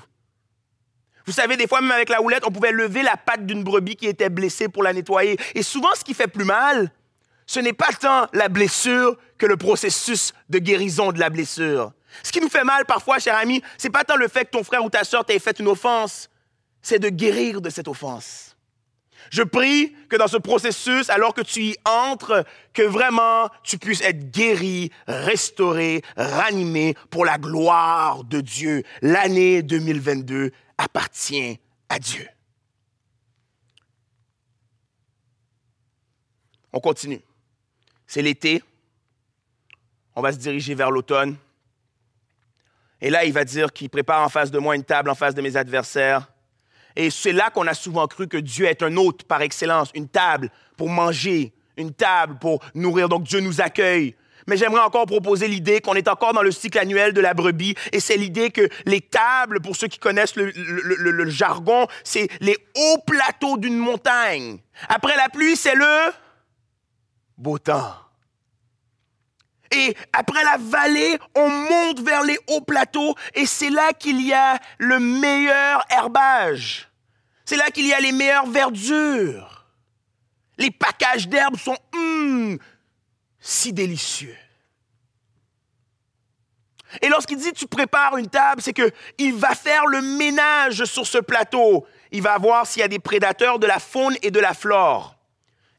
vous 1.27 1.33
savez, 1.33 1.57
des 1.57 1.67
fois, 1.67 1.81
même 1.81 1.91
avec 1.91 2.07
la 2.07 2.21
houlette, 2.21 2.43
on 2.45 2.51
pouvait 2.51 2.71
lever 2.71 3.03
la 3.03 3.17
patte 3.17 3.45
d'une 3.45 3.61
brebis 3.61 3.97
qui 3.97 4.07
était 4.07 4.29
blessée 4.29 4.69
pour 4.69 4.81
la 4.81 4.93
nettoyer. 4.93 5.37
Et 5.55 5.61
souvent, 5.61 5.89
ce 5.93 6.05
qui 6.05 6.13
fait 6.13 6.27
plus 6.27 6.45
mal, 6.45 6.89
ce 7.45 7.59
n'est 7.59 7.73
pas 7.73 7.91
tant 7.99 8.27
la 8.31 8.47
blessure 8.47 9.17
que 9.37 9.45
le 9.45 9.57
processus 9.57 10.33
de 10.49 10.57
guérison 10.59 11.11
de 11.11 11.19
la 11.19 11.29
blessure. 11.29 11.91
Ce 12.23 12.31
qui 12.31 12.39
nous 12.39 12.47
fait 12.47 12.63
mal 12.63 12.85
parfois, 12.85 13.19
cher 13.19 13.35
ami, 13.35 13.61
c'est 13.77 13.89
pas 13.89 14.05
tant 14.05 14.15
le 14.15 14.29
fait 14.29 14.45
que 14.45 14.51
ton 14.51 14.63
frère 14.63 14.85
ou 14.85 14.89
ta 14.89 15.03
soeur 15.03 15.25
t'ait 15.25 15.37
fait 15.37 15.59
une 15.59 15.67
offense, 15.67 16.29
c'est 16.81 16.99
de 16.99 17.09
guérir 17.09 17.59
de 17.59 17.69
cette 17.69 17.89
offense. 17.89 18.55
Je 19.29 19.43
prie 19.43 19.93
que 20.09 20.15
dans 20.15 20.27
ce 20.27 20.37
processus, 20.37 21.09
alors 21.09 21.33
que 21.33 21.41
tu 21.41 21.61
y 21.61 21.75
entres, 21.85 22.45
que 22.73 22.83
vraiment 22.83 23.49
tu 23.63 23.77
puisses 23.77 24.01
être 24.01 24.31
guéri, 24.31 24.91
restauré, 25.07 26.01
ranimé 26.15 26.95
pour 27.09 27.25
la 27.25 27.37
gloire 27.37 28.23
de 28.23 28.39
Dieu. 28.39 28.83
L'année 29.01 29.63
2022 29.63 30.51
appartient 30.77 31.59
à 31.89 31.99
Dieu. 31.99 32.27
On 36.73 36.79
continue. 36.79 37.21
C'est 38.05 38.21
l'été. 38.21 38.63
On 40.15 40.21
va 40.21 40.31
se 40.31 40.37
diriger 40.37 40.75
vers 40.75 40.91
l'automne. 40.91 41.37
Et 43.01 43.09
là, 43.09 43.25
il 43.25 43.33
va 43.33 43.43
dire 43.45 43.71
qu'il 43.71 43.89
prépare 43.89 44.23
en 44.23 44.29
face 44.29 44.51
de 44.51 44.59
moi 44.59 44.75
une 44.75 44.83
table 44.83 45.09
en 45.09 45.15
face 45.15 45.35
de 45.35 45.41
mes 45.41 45.55
adversaires. 45.55 46.31
Et 46.95 47.11
c'est 47.11 47.31
là 47.31 47.51
qu'on 47.51 47.67
a 47.67 47.75
souvent 47.75 48.07
cru 48.07 48.27
que 48.27 48.37
Dieu 48.37 48.65
est 48.65 48.81
un 48.81 48.95
hôte 48.97 49.23
par 49.23 49.41
excellence, 49.43 49.91
une 49.93 50.09
table 50.09 50.49
pour 50.75 50.89
manger, 50.89 51.53
une 51.77 51.93
table 51.93 52.39
pour 52.39 52.63
nourrir. 52.73 53.07
Donc 53.07 53.23
Dieu 53.23 53.39
nous 53.39 53.61
accueille 53.61 54.15
mais 54.47 54.57
j'aimerais 54.57 54.81
encore 54.81 55.05
proposer 55.05 55.47
l'idée 55.47 55.81
qu'on 55.81 55.93
est 55.93 56.07
encore 56.07 56.33
dans 56.33 56.41
le 56.41 56.51
cycle 56.51 56.79
annuel 56.79 57.13
de 57.13 57.21
la 57.21 57.33
brebis, 57.33 57.75
et 57.91 57.99
c'est 57.99 58.17
l'idée 58.17 58.49
que 58.49 58.67
les 58.85 59.01
tables, 59.01 59.61
pour 59.61 59.75
ceux 59.75 59.87
qui 59.87 59.99
connaissent 59.99 60.35
le, 60.35 61.29
jargon, 61.29 61.87
c'est 62.03 62.29
les 62.39 62.57
hauts 62.75 62.99
plateaux 63.05 63.57
d'une 63.57 63.77
montagne. 63.77 64.59
Après 64.87 65.15
la 65.15 65.29
pluie, 65.29 65.55
c'est 65.55 65.75
le 65.75 66.11
beau 67.37 67.59
temps. 67.59 67.93
Et 69.71 69.95
après 70.13 70.43
la 70.43 70.57
vallée, 70.57 71.17
on 71.35 71.49
monte 71.49 71.99
vers 71.99 72.23
les 72.23 72.37
hauts 72.47 72.61
plateaux 72.61 73.15
et 73.33 73.45
c'est 73.45 73.69
là 73.69 73.91
qu'il 73.91 74.21
y 74.21 74.33
a 74.33 74.57
le 74.77 74.99
meilleur 74.99 75.85
herbage. 75.89 76.89
C'est 77.43 77.57
là 77.57 77.69
qu'il 77.71 77.85
y 77.85 77.93
a 77.93 77.99
les 77.99 78.13
meilleures 78.13 78.47
verdures. 78.47 79.65
Les 80.57 80.71
packages 80.71 81.27
d'herbes 81.27 81.57
sont 81.57 81.77
hum, 81.93 82.57
si 83.47 83.71
délicieux. 83.71 84.35
Et 87.01 87.07
lorsqu'il 87.07 87.37
dit 87.37 87.53
tu 87.53 87.65
prépares 87.65 88.17
une 88.17 88.27
table, 88.27 88.61
c'est 88.61 88.73
qu'il 88.73 89.35
va 89.35 89.55
faire 89.55 89.85
le 89.85 90.01
ménage 90.01 90.83
sur 90.83 91.07
ce 91.07 91.17
plateau. 91.17 91.87
Il 92.11 92.21
va 92.21 92.37
voir 92.37 92.67
s'il 92.67 92.81
y 92.81 92.83
a 92.83 92.89
des 92.89 92.99
prédateurs 92.99 93.57
de 93.57 93.65
la 93.65 93.79
faune 93.79 94.17
et 94.21 94.31
de 94.31 94.39
la 94.41 94.53
flore. 94.53 95.16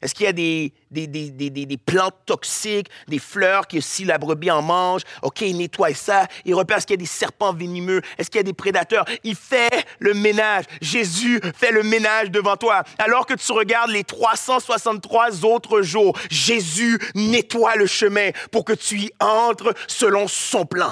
Est-ce 0.01 0.15
qu'il 0.15 0.25
y 0.25 0.29
a 0.29 0.33
des, 0.33 1.77
plantes 1.85 2.15
toxiques, 2.25 2.89
des 3.07 3.19
fleurs 3.19 3.67
que 3.67 3.81
si 3.81 4.05
la 4.05 4.17
brebis 4.17 4.49
en 4.49 4.61
mange, 4.61 5.01
OK, 5.23 5.41
il 5.41 5.57
nettoie 5.57 5.93
ça, 5.93 6.25
il 6.45 6.55
repère 6.55 6.77
est-ce 6.77 6.87
qu'il 6.87 6.93
y 6.93 6.99
a 6.99 7.03
des 7.03 7.05
serpents 7.05 7.53
venimeux, 7.53 8.01
est-ce 8.17 8.29
qu'il 8.29 8.39
y 8.39 8.41
a 8.41 8.43
des 8.43 8.53
prédateurs? 8.53 9.03
Il 9.23 9.35
fait 9.35 9.85
le 9.99 10.13
ménage. 10.13 10.65
Jésus 10.81 11.41
fait 11.53 11.71
le 11.71 11.83
ménage 11.83 12.31
devant 12.31 12.55
toi. 12.55 12.83
Alors 12.97 13.25
que 13.25 13.33
tu 13.33 13.51
regardes 13.51 13.91
les 13.91 14.05
363 14.05 15.43
autres 15.43 15.81
jours, 15.81 16.17
Jésus 16.29 16.97
nettoie 17.15 17.75
le 17.75 17.85
chemin 17.85 18.29
pour 18.51 18.63
que 18.63 18.73
tu 18.73 18.99
y 18.99 19.11
entres 19.19 19.73
selon 19.87 20.27
son 20.29 20.65
plan. 20.65 20.91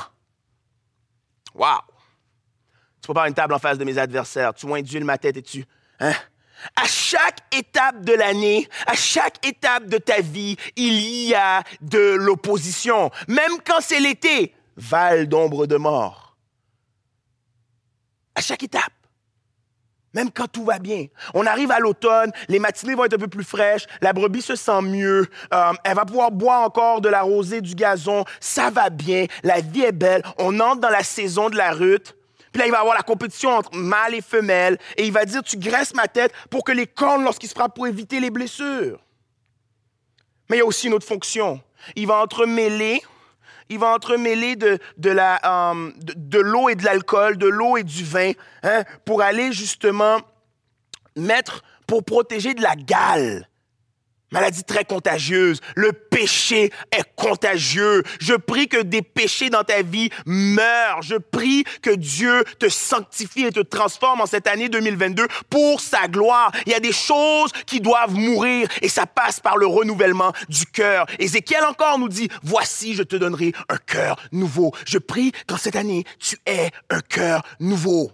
Wow! 1.56 1.80
Tu 3.02 3.08
prépares 3.08 3.28
une 3.28 3.34
table 3.34 3.54
en 3.54 3.60
face 3.60 3.78
de 3.78 3.86
mes 3.86 3.98
adversaires, 3.98 4.54
tu 4.54 4.72
induis 4.72 5.00
ma 5.00 5.18
tête 5.18 5.38
et 5.38 5.42
tu... 5.42 5.66
Hein? 6.00 6.14
À 6.76 6.86
chaque 6.86 7.40
étape 7.52 8.04
de 8.04 8.14
l'année, 8.14 8.68
à 8.86 8.96
chaque 8.96 9.46
étape 9.46 9.86
de 9.86 9.98
ta 9.98 10.22
vie, 10.22 10.58
il 10.76 11.00
y 11.28 11.36
a 11.36 11.64
de 11.82 12.16
l'opposition. 12.16 13.12
Même 13.28 13.58
quand 13.66 13.80
c'est 13.82 14.00
l'été, 14.00 14.54
val 14.76 15.28
d'ombre 15.28 15.68
de 15.68 15.78
mort. 15.78 16.36
À 18.36 18.42
chaque 18.42 18.64
étape. 18.64 18.92
Même 20.14 20.32
quand 20.32 20.48
tout 20.48 20.66
va 20.66 20.80
bien. 20.80 21.06
On 21.36 21.46
arrive 21.46 21.70
à 21.70 21.80
l'automne, 21.80 22.32
les 22.48 22.58
matinées 22.58 22.96
vont 22.96 23.06
être 23.06 23.14
un 23.14 23.20
peu 23.20 23.28
plus 23.28 23.44
fraîches, 23.44 23.86
la 24.02 24.14
brebis 24.14 24.42
se 24.42 24.56
sent 24.56 24.82
mieux, 24.82 25.28
euh, 25.54 25.74
elle 25.84 25.96
va 25.96 26.06
pouvoir 26.06 26.32
boire 26.32 26.62
encore 26.62 27.02
de 27.02 27.10
la 27.10 27.22
rosée, 27.22 27.62
du 27.62 27.76
gazon, 27.76 28.26
ça 28.40 28.72
va 28.72 28.90
bien, 28.90 29.28
la 29.44 29.62
vie 29.62 29.84
est 29.84 29.92
belle, 29.92 30.24
on 30.40 30.60
entre 30.60 30.82
dans 30.82 30.90
la 30.90 31.04
saison 31.04 31.52
de 31.52 31.56
la 31.56 31.72
rute. 31.72 32.17
Là, 32.58 32.66
il 32.66 32.72
va 32.72 32.80
avoir 32.80 32.96
la 32.96 33.04
compétition 33.04 33.52
entre 33.52 33.76
mâle 33.76 34.16
et 34.16 34.22
femelle, 34.22 34.78
et 34.98 35.06
il 35.06 35.12
va 35.14 35.26
dire, 35.26 35.44
tu 35.44 35.58
graisses 35.58 35.94
ma 35.94 36.08
tête 36.08 36.34
pour 36.50 36.64
que 36.64 36.72
les 36.72 36.88
cornes, 36.88 37.24
lorsqu'il 37.24 37.48
se 37.48 37.54
frappent, 37.54 37.76
pour 37.76 37.88
éviter 37.88 38.20
les 38.20 38.32
blessures. 38.32 39.00
Mais 40.50 40.58
il 40.58 40.60
y 40.60 40.64
a 40.64 40.66
aussi 40.66 40.88
une 40.88 40.94
autre 40.94 41.06
fonction. 41.06 41.62
Il 41.96 42.08
va 42.08 42.18
entremêler 42.18 43.02
euh, 43.72 44.78
de, 44.98 46.40
l'eau 46.40 46.70
et 46.70 46.76
de 46.76 46.84
l'alcool, 46.84 47.38
de 47.38 47.48
l'eau 47.48 47.78
et 47.78 47.84
du 47.84 48.04
vin, 48.04 48.32
hein, 48.64 48.84
pour 49.06 49.22
aller 49.22 49.52
justement 49.52 50.20
mettre, 51.16 51.64
pour 51.86 52.04
protéger 52.04 52.54
de 52.54 52.62
la 52.62 52.76
gale. 52.76 53.48
Maladie 54.32 54.64
très 54.64 54.84
contagieuse. 54.84 55.62
Le 55.76 55.94
péché 55.94 56.72
est 56.92 57.16
contagieux. 57.16 58.04
Je 58.20 58.34
prie 58.34 58.68
que 58.68 58.82
des 58.82 59.02
péchés 59.02 59.50
dans 59.50 59.64
ta 59.64 59.82
vie 59.82 60.10
meurent. 60.26 61.02
Je 61.02 61.16
prie 61.16 61.64
que 61.82 61.92
Dieu 61.92 62.44
te 62.60 62.68
sanctifie 62.68 63.46
et 63.46 63.52
te 63.52 63.62
transforme 63.62 64.20
en 64.20 64.26
cette 64.26 64.48
année 64.48 64.68
2022 64.68 65.28
pour 65.50 65.80
sa 65.80 66.08
gloire. 66.08 66.52
Il 66.66 66.74
y 66.74 66.76
a 66.76 66.82
des 66.82 66.92
choses 66.92 67.52
qui 67.66 67.80
doivent 67.80 68.16
mourir 68.16 68.68
et 68.82 68.90
ça 68.90 69.06
passe 69.06 69.40
par 69.40 69.58
le 69.58 69.66
renouvellement 69.66 70.34
du 70.50 70.66
cœur. 70.66 71.06
Ézéchiel 71.20 71.64
encore 71.64 71.98
nous 71.98 72.10
dit, 72.10 72.28
voici, 72.44 72.96
je 72.96 73.04
te 73.04 73.16
donnerai 73.16 73.54
un 73.70 73.78
cœur 73.78 74.18
nouveau. 74.34 74.74
Je 74.86 74.98
prie 74.98 75.32
qu'en 75.48 75.58
cette 75.58 75.78
année, 75.78 76.04
tu 76.20 76.38
aies 76.46 76.72
un 76.90 77.00
cœur 77.00 77.44
nouveau. 77.60 78.12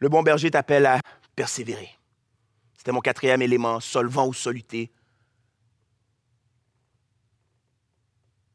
Le 0.00 0.08
bon 0.08 0.22
berger 0.22 0.50
t'appelle 0.50 0.86
à 0.86 1.00
persévérer. 1.36 1.90
C'était 2.76 2.92
mon 2.92 3.00
quatrième 3.00 3.42
élément, 3.42 3.78
solvant 3.78 4.26
ou 4.26 4.32
soluté. 4.32 4.90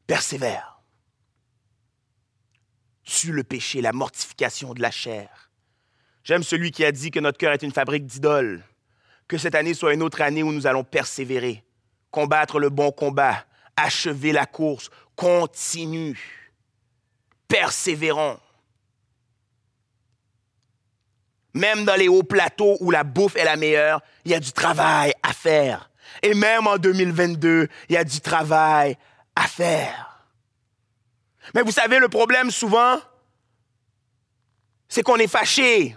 Persévère. 0.06 0.82
Tue 3.04 3.30
le 3.30 3.44
péché, 3.44 3.80
la 3.80 3.92
mortification 3.92 4.74
de 4.74 4.82
la 4.82 4.90
chair. 4.90 5.50
J'aime 6.24 6.42
celui 6.42 6.72
qui 6.72 6.84
a 6.84 6.90
dit 6.90 7.12
que 7.12 7.20
notre 7.20 7.38
cœur 7.38 7.52
est 7.52 7.62
une 7.62 7.72
fabrique 7.72 8.04
d'idoles. 8.04 8.64
Que 9.28 9.38
cette 9.38 9.54
année 9.54 9.74
soit 9.74 9.94
une 9.94 10.02
autre 10.02 10.22
année 10.22 10.42
où 10.42 10.52
nous 10.52 10.66
allons 10.66 10.82
persévérer, 10.82 11.64
combattre 12.10 12.58
le 12.58 12.68
bon 12.68 12.90
combat, 12.90 13.44
achever 13.76 14.32
la 14.32 14.46
course, 14.46 14.90
continue. 15.14 16.52
Persévérons. 17.46 18.40
Même 21.56 21.86
dans 21.86 21.96
les 21.96 22.06
hauts 22.06 22.22
plateaux 22.22 22.76
où 22.80 22.90
la 22.90 23.02
bouffe 23.02 23.34
est 23.34 23.44
la 23.44 23.56
meilleure, 23.56 24.02
il 24.26 24.30
y 24.30 24.34
a 24.34 24.40
du 24.40 24.52
travail 24.52 25.14
à 25.22 25.32
faire. 25.32 25.90
Et 26.22 26.34
même 26.34 26.66
en 26.66 26.76
2022, 26.76 27.66
il 27.88 27.94
y 27.94 27.96
a 27.96 28.04
du 28.04 28.20
travail 28.20 28.98
à 29.34 29.46
faire. 29.46 30.20
Mais 31.54 31.62
vous 31.62 31.70
savez, 31.70 31.98
le 31.98 32.08
problème 32.08 32.50
souvent, 32.50 32.98
c'est 34.86 35.02
qu'on 35.02 35.16
est 35.16 35.26
fâché. 35.26 35.96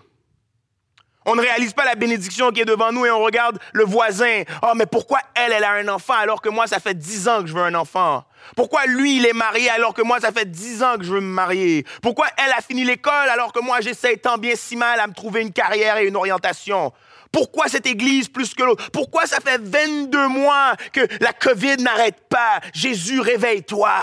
On 1.25 1.35
ne 1.35 1.41
réalise 1.41 1.73
pas 1.73 1.83
la 1.83 1.95
bénédiction 1.95 2.51
qui 2.51 2.61
est 2.61 2.65
devant 2.65 2.93
nous 2.93 3.05
et 3.05 3.11
on 3.11 3.19
regarde 3.19 3.59
le 3.73 3.83
voisin. 3.83 4.43
Oh, 4.63 4.71
mais 4.75 4.85
pourquoi 4.85 5.19
elle, 5.35 5.51
elle 5.51 5.65
a 5.65 5.73
un 5.73 5.89
enfant 5.89 6.15
alors 6.15 6.41
que 6.41 6.47
moi, 6.47 6.67
ça 6.67 6.79
fait 6.79 6.93
dix 6.93 7.27
ans 7.27 7.41
que 7.41 7.47
je 7.47 7.53
veux 7.53 7.63
un 7.63 7.75
enfant? 7.75 8.23
Pourquoi 8.55 8.85
lui, 8.85 9.17
il 9.17 9.25
est 9.25 9.33
marié 9.33 9.69
alors 9.69 9.93
que 9.93 10.01
moi, 10.01 10.19
ça 10.19 10.31
fait 10.31 10.49
dix 10.49 10.83
ans 10.83 10.97
que 10.97 11.03
je 11.03 11.13
veux 11.13 11.21
me 11.21 11.33
marier? 11.33 11.85
Pourquoi 12.01 12.27
elle 12.37 12.51
a 12.51 12.61
fini 12.61 12.83
l'école 12.83 13.29
alors 13.29 13.53
que 13.53 13.59
moi, 13.59 13.81
j'essaie 13.81 14.17
tant 14.17 14.37
bien 14.37 14.55
si 14.55 14.75
mal 14.75 14.99
à 14.99 15.07
me 15.07 15.13
trouver 15.13 15.41
une 15.41 15.53
carrière 15.53 15.97
et 15.97 16.07
une 16.07 16.15
orientation? 16.15 16.91
Pourquoi 17.31 17.67
cette 17.67 17.85
église 17.85 18.27
plus 18.27 18.53
que 18.53 18.63
l'autre? 18.63 18.89
Pourquoi 18.91 19.27
ça 19.27 19.39
fait 19.39 19.61
22 19.61 20.27
mois 20.27 20.75
que 20.91 21.01
la 21.23 21.31
COVID 21.31 21.77
n'arrête 21.77 22.27
pas? 22.27 22.59
Jésus, 22.73 23.19
réveille-toi. 23.19 23.93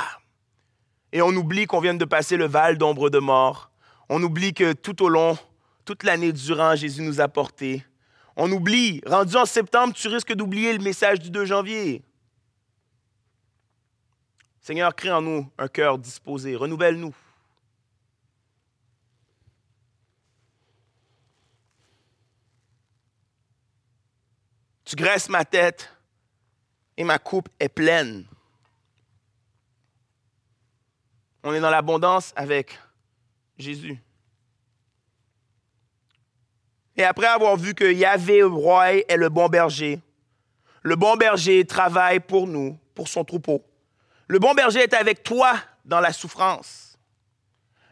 Et 1.12 1.22
on 1.22 1.30
oublie 1.30 1.66
qu'on 1.66 1.80
vient 1.80 1.94
de 1.94 2.04
passer 2.04 2.36
le 2.36 2.46
val 2.46 2.78
d'ombre 2.78 3.10
de 3.10 3.18
mort. 3.18 3.70
On 4.08 4.22
oublie 4.22 4.54
que 4.54 4.72
tout 4.72 5.02
au 5.02 5.08
long, 5.08 5.36
toute 5.84 6.04
l'année 6.04 6.32
durant, 6.32 6.76
Jésus 6.76 7.02
nous 7.02 7.20
a 7.20 7.28
portés. 7.28 7.84
On 8.36 8.50
oublie, 8.52 9.00
rendu 9.06 9.34
en 9.36 9.46
septembre, 9.46 9.94
tu 9.94 10.08
risques 10.08 10.34
d'oublier 10.34 10.72
le 10.72 10.80
message 10.80 11.20
du 11.20 11.30
2 11.30 11.46
janvier. 11.46 12.02
Seigneur, 14.66 14.96
crée 14.96 15.12
en 15.12 15.22
nous 15.22 15.48
un 15.58 15.68
cœur 15.68 15.96
disposé, 15.96 16.56
renouvelle-nous. 16.56 17.14
Tu 24.84 24.96
graisses 24.96 25.28
ma 25.28 25.44
tête 25.44 25.88
et 26.96 27.04
ma 27.04 27.20
coupe 27.20 27.48
est 27.60 27.68
pleine. 27.68 28.26
On 31.44 31.54
est 31.54 31.60
dans 31.60 31.70
l'abondance 31.70 32.32
avec 32.34 32.76
Jésus. 33.56 34.02
Et 36.96 37.04
après 37.04 37.28
avoir 37.28 37.56
vu 37.56 37.72
que 37.72 37.84
Yahvé, 37.84 38.42
roi, 38.42 38.94
est 38.94 39.16
le 39.16 39.28
bon 39.28 39.46
berger, 39.48 40.00
le 40.82 40.96
bon 40.96 41.14
berger 41.14 41.64
travaille 41.64 42.18
pour 42.18 42.48
nous, 42.48 42.76
pour 42.96 43.06
son 43.06 43.22
troupeau. 43.22 43.62
Le 44.28 44.38
bon 44.38 44.54
berger 44.54 44.80
est 44.80 44.94
avec 44.94 45.22
toi 45.22 45.54
dans 45.84 46.00
la 46.00 46.12
souffrance. 46.12 46.98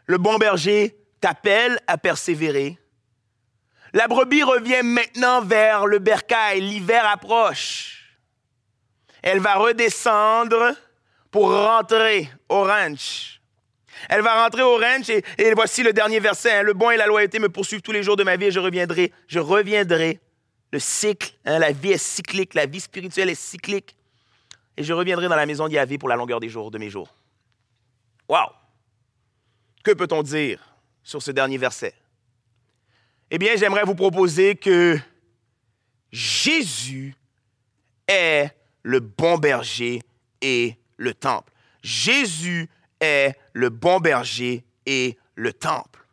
Le 0.05 0.17
bon 0.17 0.37
berger 0.37 0.95
t'appelle 1.21 1.79
à 1.87 1.97
persévérer. 1.97 2.77
La 3.93 4.07
brebis 4.07 4.43
revient 4.43 4.83
maintenant 4.83 5.41
vers 5.41 5.85
le 5.85 5.99
bercail. 5.99 6.59
L'hiver 6.59 7.07
approche. 7.07 8.19
Elle 9.23 9.39
va 9.39 9.55
redescendre 9.55 10.75
pour 11.31 11.49
rentrer 11.49 12.29
au 12.49 12.63
ranch. 12.63 13.41
Elle 14.09 14.21
va 14.21 14.43
rentrer 14.43 14.61
au 14.61 14.77
ranch 14.77 15.09
et, 15.09 15.53
voici 15.53 15.81
le 15.81 15.93
dernier 15.93 16.19
verset. 16.19 16.51
Hein. 16.51 16.63
Le 16.63 16.73
bon 16.73 16.91
et 16.91 16.97
la 16.97 17.07
loyauté 17.07 17.39
me 17.39 17.49
poursuivent 17.49 17.81
tous 17.81 17.93
les 17.93 18.03
jours 18.03 18.17
de 18.17 18.23
ma 18.23 18.35
vie 18.35 18.47
et 18.47 18.51
je 18.51 18.59
reviendrai. 18.59 19.13
Je 19.27 19.39
reviendrai. 19.39 20.19
Le 20.71 20.79
cycle, 20.79 21.33
hein, 21.45 21.57
la 21.57 21.71
vie 21.71 21.93
est 21.93 21.97
cyclique, 21.97 22.53
la 22.53 22.65
vie 22.65 22.81
spirituelle 22.81 23.29
est 23.29 23.35
cyclique 23.35 23.95
et 24.77 24.83
je 24.83 24.93
reviendrai 24.93 25.27
dans 25.27 25.35
la 25.35 25.45
maison 25.45 25.67
d'Yahvé 25.67 25.97
pour 25.97 26.09
la 26.09 26.15
longueur 26.15 26.39
des 26.39 26.49
jours 26.49 26.71
de 26.71 26.77
mes 26.77 26.89
jours. 26.89 27.13
Wow! 28.27 28.49
Que 29.83 29.91
peut-on 29.91 30.23
dire 30.23 30.59
sur 31.03 31.21
ce 31.21 31.31
dernier 31.31 31.57
verset? 31.57 31.93
Eh 33.29 33.37
bien, 33.37 33.55
j'aimerais 33.55 33.83
vous 33.83 33.95
proposer 33.95 34.55
que 34.55 34.97
Jésus 36.11 37.15
est 38.07 38.49
le 38.83 38.99
bon 38.99 39.37
berger 39.37 40.01
et 40.41 40.75
le 40.97 41.13
temple. 41.13 41.51
Jésus 41.83 42.69
est 42.99 43.35
le 43.53 43.69
bon 43.69 43.99
berger 43.99 44.63
et 44.85 45.17
le 45.35 45.53
temple. 45.53 46.04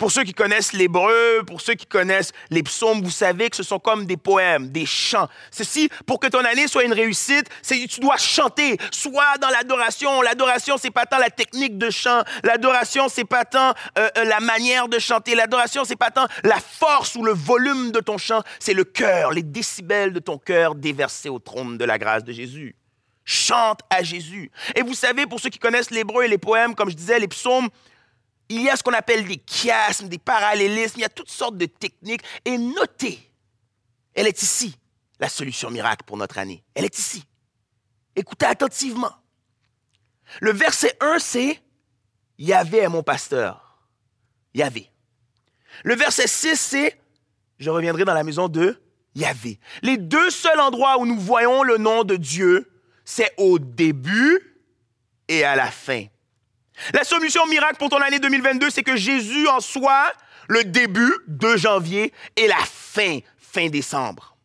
Pour 0.00 0.10
ceux 0.10 0.24
qui 0.24 0.32
connaissent 0.32 0.72
l'hébreu, 0.72 1.42
pour 1.46 1.60
ceux 1.60 1.74
qui 1.74 1.84
connaissent 1.84 2.32
les 2.48 2.62
psaumes, 2.62 3.02
vous 3.02 3.10
savez 3.10 3.50
que 3.50 3.56
ce 3.56 3.62
sont 3.62 3.78
comme 3.78 4.06
des 4.06 4.16
poèmes, 4.16 4.70
des 4.70 4.86
chants. 4.86 5.28
Ceci, 5.50 5.90
pour 6.06 6.18
que 6.18 6.26
ton 6.26 6.42
année 6.42 6.68
soit 6.68 6.84
une 6.84 6.94
réussite, 6.94 7.50
tu 7.62 8.00
dois 8.00 8.16
chanter, 8.16 8.78
soit 8.92 9.36
dans 9.42 9.50
l'adoration. 9.50 10.22
L'adoration, 10.22 10.78
c'est 10.78 10.90
pas 10.90 11.04
tant 11.04 11.18
la 11.18 11.28
technique 11.28 11.76
de 11.76 11.90
chant. 11.90 12.22
L'adoration, 12.44 13.10
c'est 13.10 13.26
pas 13.26 13.44
tant 13.44 13.74
euh, 13.98 14.08
euh, 14.16 14.24
la 14.24 14.40
manière 14.40 14.88
de 14.88 14.98
chanter. 14.98 15.34
L'adoration, 15.34 15.84
c'est 15.84 15.96
pas 15.96 16.10
tant 16.10 16.26
la 16.44 16.60
force 16.60 17.14
ou 17.14 17.22
le 17.22 17.34
volume 17.34 17.92
de 17.92 18.00
ton 18.00 18.16
chant. 18.16 18.40
C'est 18.58 18.72
le 18.72 18.84
cœur, 18.84 19.32
les 19.32 19.42
décibels 19.42 20.14
de 20.14 20.18
ton 20.18 20.38
cœur 20.38 20.76
déversés 20.76 21.28
au 21.28 21.40
trône 21.40 21.76
de 21.76 21.84
la 21.84 21.98
grâce 21.98 22.24
de 22.24 22.32
Jésus. 22.32 22.74
Chante 23.26 23.80
à 23.90 24.02
Jésus. 24.02 24.50
Et 24.74 24.80
vous 24.80 24.94
savez, 24.94 25.26
pour 25.26 25.40
ceux 25.40 25.50
qui 25.50 25.58
connaissent 25.58 25.90
l'hébreu 25.90 26.24
et 26.24 26.28
les 26.28 26.38
poèmes, 26.38 26.74
comme 26.74 26.88
je 26.88 26.96
disais, 26.96 27.18
les 27.18 27.28
psaumes, 27.28 27.68
il 28.50 28.62
y 28.62 28.68
a 28.68 28.76
ce 28.76 28.82
qu'on 28.82 28.92
appelle 28.92 29.24
des 29.26 29.40
chiasmes, 29.46 30.08
des 30.08 30.18
parallélismes, 30.18 30.98
il 30.98 31.02
y 31.02 31.04
a 31.04 31.08
toutes 31.08 31.30
sortes 31.30 31.56
de 31.56 31.66
techniques. 31.66 32.22
Et 32.44 32.58
notez, 32.58 33.30
elle 34.12 34.26
est 34.26 34.42
ici, 34.42 34.76
la 35.20 35.28
solution 35.28 35.70
miracle 35.70 36.04
pour 36.04 36.16
notre 36.16 36.36
année. 36.36 36.64
Elle 36.74 36.84
est 36.84 36.98
ici. 36.98 37.24
Écoutez 38.16 38.46
attentivement. 38.46 39.12
Le 40.40 40.52
verset 40.52 40.96
1, 41.00 41.20
c'est 41.20 41.62
Yahvé 42.38 42.78
est 42.78 42.88
mon 42.88 43.04
pasteur. 43.04 43.78
Yahvé. 44.52 44.90
Le 45.84 45.94
verset 45.94 46.26
6, 46.26 46.56
c'est 46.56 47.00
Je 47.58 47.70
reviendrai 47.70 48.04
dans 48.04 48.14
la 48.14 48.24
maison 48.24 48.48
de 48.48 48.82
Yahvé. 49.14 49.60
Les 49.82 49.96
deux 49.96 50.30
seuls 50.30 50.58
endroits 50.58 50.98
où 50.98 51.06
nous 51.06 51.18
voyons 51.18 51.62
le 51.62 51.78
nom 51.78 52.02
de 52.02 52.16
Dieu, 52.16 52.68
c'est 53.04 53.32
au 53.36 53.60
début 53.60 54.58
et 55.28 55.44
à 55.44 55.54
la 55.54 55.70
fin. 55.70 56.06
La 56.94 57.04
solution 57.04 57.46
miracle 57.46 57.76
pour 57.76 57.88
ton 57.88 57.98
année 57.98 58.18
2022, 58.18 58.70
c'est 58.70 58.82
que 58.82 58.96
Jésus 58.96 59.46
en 59.48 59.60
soit 59.60 60.12
le 60.48 60.64
début 60.64 61.12
de 61.28 61.56
janvier 61.56 62.12
et 62.36 62.46
la 62.46 62.58
fin, 62.58 63.18
fin 63.38 63.68
décembre. 63.68 64.36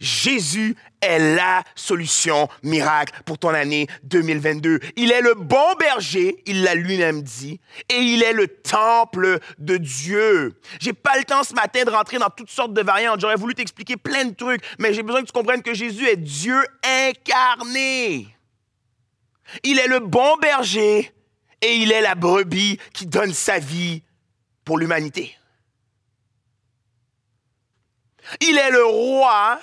Jésus 0.00 0.76
est 1.00 1.18
la 1.34 1.64
solution 1.74 2.48
miracle 2.62 3.12
pour 3.24 3.38
ton 3.38 3.48
année 3.48 3.88
2022. 4.04 4.80
Il 4.96 5.10
est 5.10 5.20
le 5.20 5.34
bon 5.34 5.74
berger, 5.78 6.36
il 6.46 6.62
l'a 6.62 6.74
lui-même 6.74 7.22
dit, 7.22 7.60
et 7.88 7.96
il 7.96 8.22
est 8.22 8.32
le 8.32 8.46
temple 8.46 9.38
de 9.58 9.76
Dieu. 9.76 10.60
J'ai 10.80 10.92
pas 10.92 11.16
le 11.16 11.24
temps 11.24 11.42
ce 11.42 11.54
matin 11.54 11.84
de 11.84 11.90
rentrer 11.90 12.18
dans 12.18 12.30
toutes 12.30 12.50
sortes 12.50 12.74
de 12.74 12.82
variantes. 12.82 13.20
J'aurais 13.20 13.36
voulu 13.36 13.54
t'expliquer 13.54 13.96
plein 13.96 14.26
de 14.26 14.34
trucs, 14.34 14.62
mais 14.78 14.94
j'ai 14.94 15.02
besoin 15.02 15.22
que 15.22 15.26
tu 15.26 15.32
comprennes 15.32 15.62
que 15.62 15.74
Jésus 15.74 16.06
est 16.06 16.16
Dieu 16.16 16.56
incarné. 16.84 18.28
Il 19.64 19.78
est 19.78 19.88
le 19.88 20.00
bon 20.00 20.36
berger 20.36 21.12
et 21.60 21.76
il 21.76 21.92
est 21.92 22.00
la 22.00 22.14
brebis 22.14 22.78
qui 22.92 23.06
donne 23.06 23.32
sa 23.32 23.58
vie 23.58 24.02
pour 24.64 24.78
l'humanité. 24.78 25.36
Il 28.40 28.58
est 28.58 28.70
le 28.70 28.84
roi 28.84 29.60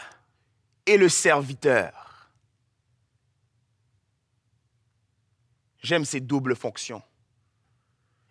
et 0.86 0.97
le 0.97 1.10
serviteur. 1.10 2.29
J'aime 5.81 6.05
ces 6.05 6.19
doubles 6.19 6.55
fonctions. 6.55 7.03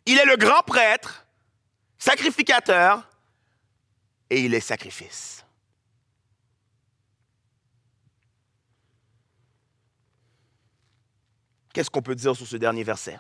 Il 0.07 0.18
est 0.18 0.24
le 0.24 0.37
grand 0.37 0.62
prêtre, 0.62 1.24
sacrificateur, 1.98 3.09
et 4.29 4.40
il 4.40 4.55
est 4.55 4.61
sacrifice. 4.61 5.44
Qu'est-ce 11.72 11.90
qu'on 11.90 12.03
peut 12.03 12.14
dire 12.14 12.35
sur 12.35 12.46
ce 12.46 12.57
dernier 12.57 12.85
verset? 12.85 13.18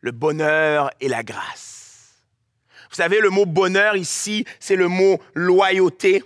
Le 0.00 0.12
bonheur 0.12 0.90
et 1.00 1.08
la 1.08 1.22
grâce. 1.22 1.68
Vous 2.90 2.96
savez, 2.96 3.20
le 3.20 3.30
mot 3.30 3.46
bonheur 3.46 3.96
ici, 3.96 4.44
c'est 4.60 4.76
le 4.76 4.88
mot 4.88 5.20
loyauté. 5.34 6.22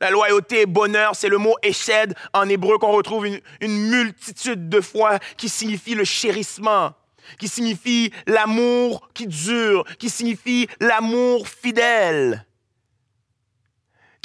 La 0.00 0.10
loyauté 0.10 0.62
et 0.62 0.66
bonheur, 0.66 1.16
c'est 1.16 1.28
le 1.28 1.38
mot 1.38 1.54
échède 1.62 2.14
en 2.32 2.48
hébreu 2.48 2.78
qu'on 2.78 2.92
retrouve 2.92 3.26
une, 3.26 3.40
une, 3.60 3.88
multitude 3.88 4.68
de 4.68 4.80
fois 4.80 5.18
qui 5.36 5.48
signifie 5.48 5.94
le 5.94 6.04
chérissement, 6.04 6.92
qui 7.38 7.48
signifie 7.48 8.12
l'amour 8.26 9.08
qui 9.14 9.26
dure, 9.26 9.84
qui 9.98 10.10
signifie 10.10 10.68
l'amour 10.80 11.48
fidèle, 11.48 12.46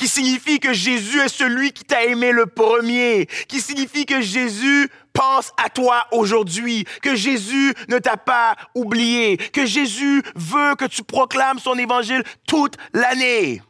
qui 0.01 0.07
signifie 0.07 0.59
que 0.59 0.73
Jésus 0.73 1.19
est 1.19 1.29
celui 1.29 1.73
qui 1.73 1.83
t'a 1.83 2.03
aimé 2.05 2.31
le 2.31 2.47
premier, 2.47 3.27
qui 3.47 3.61
signifie 3.61 4.07
que 4.07 4.19
Jésus 4.19 4.89
pense 5.13 5.51
à 5.63 5.69
toi 5.69 6.07
aujourd'hui, 6.11 6.85
que 7.03 7.13
Jésus 7.13 7.75
ne 7.87 7.99
t'a 7.99 8.17
pas 8.17 8.55
oublié, 8.73 9.37
que 9.37 9.67
Jésus 9.67 10.23
veut 10.33 10.73
que 10.73 10.85
tu 10.85 11.03
proclames 11.03 11.59
son 11.59 11.77
évangile 11.77 12.23
toute 12.47 12.77
l'année. 12.93 13.61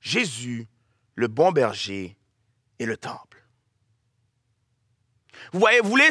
Jésus, 0.00 0.66
le 1.14 1.28
bon 1.28 1.52
berger 1.52 2.16
et 2.78 2.86
le 2.86 2.96
temple. 2.96 3.44
Vous 5.52 5.60
voyez, 5.60 6.10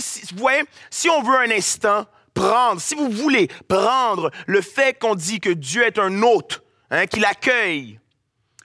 si 0.92 1.10
on 1.10 1.24
veut 1.24 1.40
un 1.40 1.50
instant 1.50 2.06
prendre, 2.36 2.80
si 2.80 2.94
vous 2.94 3.10
voulez 3.10 3.48
prendre 3.68 4.30
le 4.46 4.62
fait 4.62 5.00
qu'on 5.00 5.16
dit 5.16 5.40
que 5.40 5.50
Dieu 5.50 5.84
est 5.88 5.98
un 5.98 6.22
hôte, 6.22 6.64
hein, 6.92 7.08
qu'il 7.08 7.26
accueille, 7.26 8.00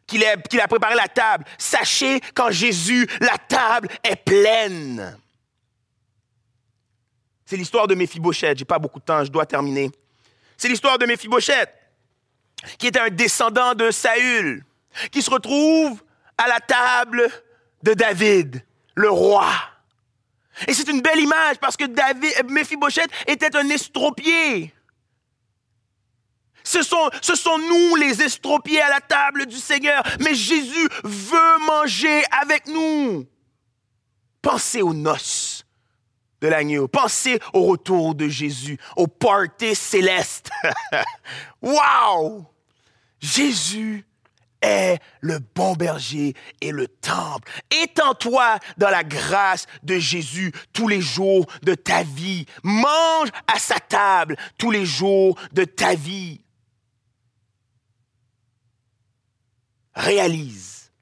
qu'il 0.07 0.25
a, 0.25 0.69
préparé 0.69 0.95
la 0.95 1.09
table. 1.09 1.45
Sachez 1.59 2.21
qu'en 2.35 2.51
Jésus, 2.51 3.09
la 3.21 3.37
table 3.39 3.89
est 4.03 4.17
pleine. 4.17 5.19
C'est 7.47 7.57
l'histoire 7.57 7.87
de 7.87 7.95
Méphibosheth. 7.95 8.59
J'ai 8.59 8.65
pas 8.65 8.79
beaucoup 8.79 8.99
de 8.99 9.05
temps, 9.05 9.25
je 9.25 9.31
dois 9.31 9.47
terminer. 9.47 9.91
C'est 10.57 10.69
l'histoire 10.69 10.99
de 10.99 11.07
Méphibosheth, 11.07 11.71
qui 12.79 12.87
était 12.89 13.01
un 13.01 13.11
descendant 13.11 13.75
de 13.75 13.91
Saül, 13.91 14.65
qui 15.11 15.23
se 15.23 15.31
retrouve 15.31 16.03
à 16.39 16.49
la 16.49 16.61
table 16.61 17.31
de 17.83 17.95
David, 17.95 18.65
le 18.95 19.11
roi. 19.11 19.51
Et 20.69 20.75
c'est 20.75 20.89
une 20.89 21.01
belle 21.01 21.21
image 21.21 21.57
parce 21.61 21.77
que 21.77 21.85
David, 21.85 22.51
Méphibosheth 22.51 23.11
était 23.27 23.57
un 23.57 23.69
estropié. 23.69 24.74
Ce 26.65 26.83
sont, 26.83 27.59
nous 27.59 27.97
les 27.97 28.23
estropiés 28.23 28.81
à 28.81 28.89
la 28.89 29.01
table 29.01 29.47
du 29.47 29.57
Seigneur. 29.57 30.03
Mais 30.21 30.35
Jésus 30.35 30.89
veut 31.05 31.59
manger 31.67 32.23
avec 32.43 32.67
nous. 32.67 33.27
Pensez 34.41 34.83
aux 34.83 34.95
noces 34.95 35.65
de 36.41 36.49
l'agneau. 36.49 36.89
Pensez 36.89 37.39
au 37.53 37.65
retour 37.65 38.15
de 38.15 38.29
Jésus, 38.29 38.79
au 38.97 39.07
party 39.07 39.75
céleste. 39.75 40.51
wow! 41.63 42.47
Jésus 43.21 44.05
est 44.61 44.99
le 45.21 45.39
bon 45.39 45.75
berger 45.75 46.35
et 46.61 46.73
le 46.73 46.89
temple. 46.89 47.51
Étends-toi 47.83 48.59
dans 48.79 48.91
la 48.91 49.05
grâce 49.05 49.67
de 49.83 49.99
Jésus 49.99 50.53
tous 50.73 50.89
les 50.89 51.01
jours 51.01 51.47
de 51.63 51.75
ta 51.75 52.03
vie. 52.03 52.47
Mange 52.63 53.29
à 53.47 53.59
sa 53.59 53.79
table 53.79 54.37
tous 54.59 54.71
les 54.71 54.87
jours 54.87 55.39
de 55.53 55.65
ta 55.65 55.95
vie. 55.95 56.44
Réalise 59.95 60.93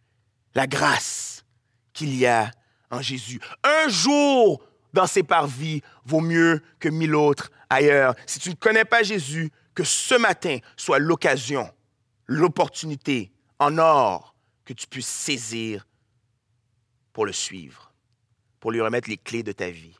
la 0.55 0.67
grâce 0.67 1.45
qu'il 1.93 2.15
y 2.15 2.27
a 2.27 2.51
en 2.91 3.01
Jésus. 3.01 3.41
Un 3.65 3.89
jour 3.89 4.63
dans 4.93 5.07
ses 5.07 5.23
parvis 5.23 5.83
vaut 6.05 6.21
mieux 6.21 6.63
que 6.79 6.89
mille 6.89 7.15
autres 7.15 7.51
ailleurs. 7.71 8.15
Si 8.27 8.39
tu 8.39 8.51
ne 8.51 8.55
connais 8.55 8.85
pas 8.85 9.03
Jésus, 9.03 9.51
que 9.75 9.85
ce 9.85 10.15
matin 10.15 10.59
soit 10.77 10.99
l'occasion, 10.99 11.73
l'opportunité 12.27 13.33
en 13.59 13.79
or 13.79 14.35
que 14.65 14.73
tu 14.73 14.87
puisses 14.87 15.07
saisir 15.07 15.87
pour 17.13 17.27
le 17.27 17.33
suivre, 17.33 17.93
pour 18.61 18.73
lui 18.73 18.81
remettre 18.81 19.09
les 19.09 19.17
clés 19.17 19.43
de 19.43 19.53
ta 19.53 19.71
vie, 19.71 19.97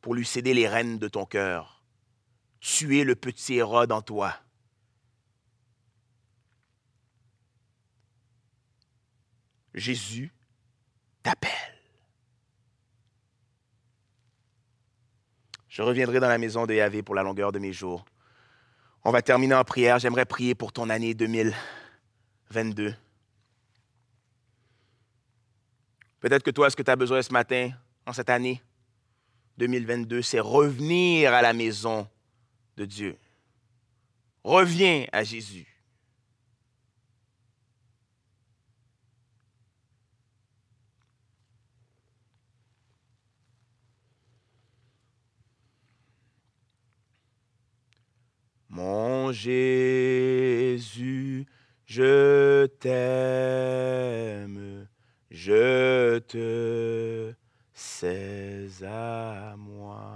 pour 0.00 0.14
lui 0.14 0.26
céder 0.26 0.54
les 0.54 0.68
rênes 0.68 0.98
de 0.98 1.08
ton 1.08 1.24
cœur, 1.24 1.82
tuer 2.60 3.04
le 3.04 3.14
petit 3.14 3.54
Hérode 3.54 3.92
en 3.92 4.02
toi 4.02 4.34
Jésus 9.74 10.32
t'appelle. 11.22 11.50
Je 15.68 15.80
reviendrai 15.80 16.20
dans 16.20 16.28
la 16.28 16.38
maison 16.38 16.66
de 16.66 16.74
Yahvé 16.74 17.02
pour 17.02 17.14
la 17.14 17.22
longueur 17.22 17.50
de 17.50 17.58
mes 17.58 17.72
jours. 17.72 18.04
On 19.04 19.10
va 19.10 19.22
terminer 19.22 19.54
en 19.54 19.64
prière. 19.64 19.98
J'aimerais 19.98 20.26
prier 20.26 20.54
pour 20.54 20.72
ton 20.72 20.90
année 20.90 21.14
2022. 21.14 22.94
Peut-être 26.20 26.42
que 26.42 26.50
toi, 26.50 26.68
ce 26.68 26.76
que 26.76 26.82
tu 26.82 26.90
as 26.90 26.96
besoin 26.96 27.22
ce 27.22 27.32
matin, 27.32 27.70
en 28.06 28.12
cette 28.12 28.28
année 28.30 28.62
2022, 29.58 30.22
c'est 30.22 30.40
revenir 30.40 31.32
à 31.32 31.40
la 31.40 31.52
maison 31.52 32.06
de 32.76 32.84
Dieu. 32.84 33.16
Reviens 34.44 35.06
à 35.10 35.24
Jésus. 35.24 35.71
Mon 48.74 49.30
Jésus, 49.32 50.74
je 51.84 52.64
t'aime, 52.80 53.68
je 55.30 56.18
te 56.20 57.34
sais 57.74 58.68
à 58.82 59.54
moi. 59.58 60.08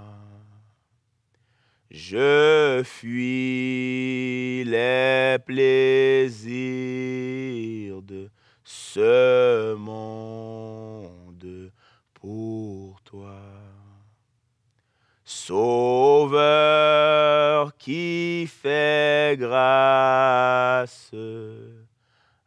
Je 1.91 2.81
fuis 2.83 4.63
les 4.65 5.37
plaisirs 5.45 6.41
de 8.01 8.31
ce 8.63 9.75
monde 9.75 11.71
pour 12.15 12.99
toi. 13.03 13.66
Sauveur 15.47 16.43
qui 17.77 18.49
fait 18.51 19.37
grâce 19.39 21.13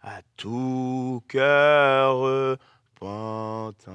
à 0.02 0.20
tout 0.36 1.22
cœur 1.26 2.18
repentant. 2.18 3.86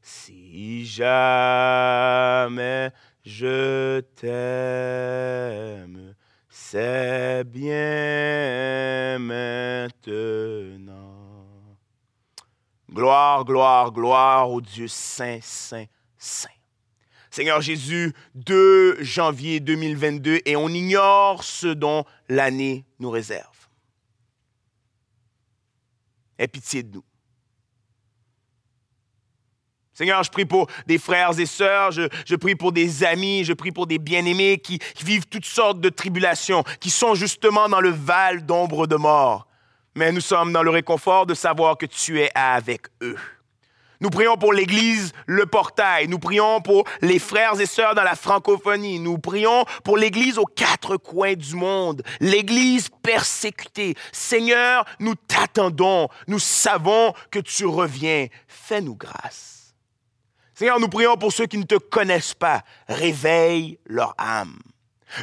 Si 0.00 0.86
jamais 0.86 2.90
je 3.22 4.00
t'aime, 4.16 6.14
c'est 6.48 7.44
bien 7.44 9.18
maintenant. 9.18 11.18
Gloire 12.90 13.44
gloire, 13.44 13.46
gloire, 13.92 13.92
gloire 13.92 14.50
au 14.50 14.62
Dieu 14.62 14.88
saint, 14.88 15.40
saint, 15.42 15.84
saint. 16.16 16.48
Seigneur 17.32 17.62
Jésus, 17.62 18.12
2 18.34 19.02
janvier 19.02 19.58
2022, 19.58 20.40
et 20.44 20.54
on 20.54 20.68
ignore 20.68 21.42
ce 21.42 21.66
dont 21.66 22.04
l'année 22.28 22.84
nous 22.98 23.08
réserve. 23.08 23.48
Aie 26.38 26.46
pitié 26.46 26.82
de 26.82 26.96
nous. 26.96 27.04
Seigneur, 29.94 30.22
je 30.22 30.30
prie 30.30 30.44
pour 30.44 30.66
des 30.86 30.98
frères 30.98 31.38
et 31.40 31.46
sœurs, 31.46 31.90
je, 31.92 32.36
prie 32.36 32.54
pour 32.54 32.70
des 32.70 33.02
amis, 33.02 33.44
je 33.44 33.54
prie 33.54 33.72
pour 33.72 33.86
des 33.86 33.98
bien-aimés 33.98 34.58
qui, 34.58 34.78
vivent 35.02 35.26
toutes 35.26 35.46
sortes 35.46 35.80
de 35.80 35.88
tribulations, 35.88 36.64
qui 36.80 36.90
sont 36.90 37.14
justement 37.14 37.66
dans 37.66 37.80
le 37.80 37.90
val 37.90 38.44
d'ombre 38.44 38.86
de 38.86 38.96
mort. 38.96 39.46
Mais 39.94 40.12
nous 40.12 40.20
sommes 40.20 40.52
dans 40.52 40.62
le 40.62 40.70
réconfort 40.70 41.24
de 41.24 41.32
savoir 41.32 41.78
que 41.78 41.86
tu 41.86 42.20
es 42.20 42.30
avec 42.34 42.88
eux. 43.00 43.16
Nous 44.02 44.10
prions 44.10 44.36
pour 44.36 44.52
l'Église, 44.52 45.12
le 45.26 45.46
portail. 45.46 46.08
Nous 46.08 46.18
prions 46.18 46.60
pour 46.60 46.84
les 47.02 47.20
frères 47.20 47.58
et 47.60 47.66
sœurs 47.66 47.94
dans 47.94 48.02
la 48.02 48.16
francophonie. 48.16 48.98
Nous 48.98 49.16
prions 49.16 49.64
pour 49.84 49.96
l'Église 49.96 50.38
aux 50.38 50.44
quatre 50.44 50.96
coins 50.96 51.34
du 51.34 51.54
monde. 51.54 52.02
L'Église 52.18 52.88
persécutée. 53.02 53.94
Seigneur, 54.10 54.84
nous 54.98 55.14
t'attendons. 55.14 56.08
Nous 56.26 56.40
savons 56.40 57.14
que 57.30 57.38
tu 57.38 57.64
reviens. 57.64 58.26
Fais-nous 58.48 58.96
grâce. 58.96 59.72
Seigneur, 60.52 60.80
nous 60.80 60.88
prions 60.88 61.16
pour 61.16 61.32
ceux 61.32 61.46
qui 61.46 61.58
ne 61.58 61.62
te 61.62 61.76
connaissent 61.76 62.34
pas. 62.34 62.64
Réveille 62.88 63.78
leur 63.86 64.14
âme. 64.18 64.58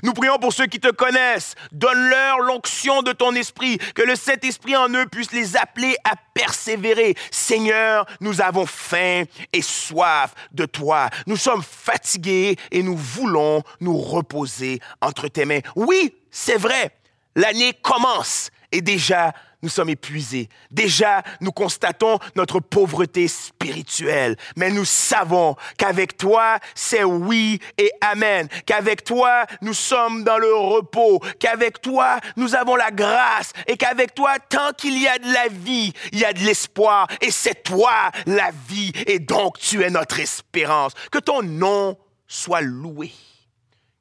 Nous 0.03 0.13
prions 0.13 0.37
pour 0.37 0.53
ceux 0.53 0.67
qui 0.67 0.79
te 0.79 0.91
connaissent. 0.91 1.55
Donne-leur 1.71 2.39
l'onction 2.39 3.01
de 3.01 3.11
ton 3.11 3.33
esprit, 3.35 3.77
que 3.95 4.01
le 4.01 4.15
Saint-Esprit 4.15 4.75
en 4.75 4.89
eux 4.89 5.05
puisse 5.07 5.31
les 5.31 5.57
appeler 5.57 5.95
à 6.03 6.13
persévérer. 6.33 7.15
Seigneur, 7.31 8.05
nous 8.21 8.41
avons 8.41 8.65
faim 8.65 9.23
et 9.53 9.61
soif 9.61 10.33
de 10.51 10.65
toi. 10.65 11.09
Nous 11.27 11.37
sommes 11.37 11.63
fatigués 11.63 12.55
et 12.71 12.83
nous 12.83 12.97
voulons 12.97 13.63
nous 13.79 13.97
reposer 13.97 14.79
entre 15.01 15.27
tes 15.27 15.45
mains. 15.45 15.61
Oui, 15.75 16.15
c'est 16.31 16.57
vrai, 16.57 16.91
l'année 17.35 17.73
commence 17.73 18.51
et 18.71 18.81
déjà 18.81 19.33
nous 19.61 19.69
sommes 19.69 19.89
épuisés. 19.89 20.47
Déjà, 20.71 21.21
nous 21.41 21.51
constatons 21.51 22.17
notre 22.35 22.59
pauvreté 22.61 23.27
spirituelle. 23.27 24.37
Mais 24.55 24.71
nous 24.71 24.85
savons 24.85 25.55
qu'avec 25.77 26.15
toi, 26.15 26.59
c'est 26.75 27.03
oui 27.03 27.59
et 27.77 27.91
amen. 27.99 28.47
Qu'avec 28.65 29.03
toi, 29.03 29.45
nous 29.61 29.73
sommes 29.73 30.23
dans 30.23 30.37
le 30.37 30.53
repos. 30.53 31.19
Qu'avec 31.39 31.81
toi, 31.81 32.19
nous 32.37 32.55
avons 32.55 32.77
la 32.77 32.91
grâce. 32.91 33.51
Et 33.67 33.75
qu'avec 33.75 34.15
toi, 34.15 34.39
tant 34.39 34.71
qu'il 34.71 34.97
y 34.97 35.07
a 35.07 35.19
de 35.19 35.31
la 35.31 35.49
vie, 35.49 35.91
il 36.13 36.19
y 36.19 36.25
a 36.25 36.31
de 36.31 36.39
l'espoir. 36.39 37.07
Et 37.19 37.31
c'est 37.31 37.63
toi 37.63 38.11
la 38.25 38.51
vie. 38.69 38.93
Et 39.07 39.19
donc, 39.19 39.59
tu 39.59 39.83
es 39.83 39.89
notre 39.89 40.19
espérance. 40.21 40.93
Que 41.11 41.19
ton 41.19 41.43
nom 41.43 41.97
soit 42.27 42.61
loué. 42.61 43.11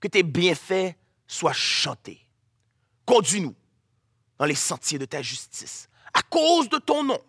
Que 0.00 0.06
tes 0.06 0.22
bienfaits 0.22 0.94
soient 1.26 1.52
chantés. 1.52 2.20
Conduis-nous 3.04 3.54
dans 4.38 4.46
les 4.46 4.54
sentiers 4.54 4.98
de 4.98 5.04
ta 5.04 5.22
justice, 5.22 5.88
à 6.14 6.22
cause 6.22 6.68
de 6.68 6.78
ton 6.78 7.04
nom, 7.04 7.20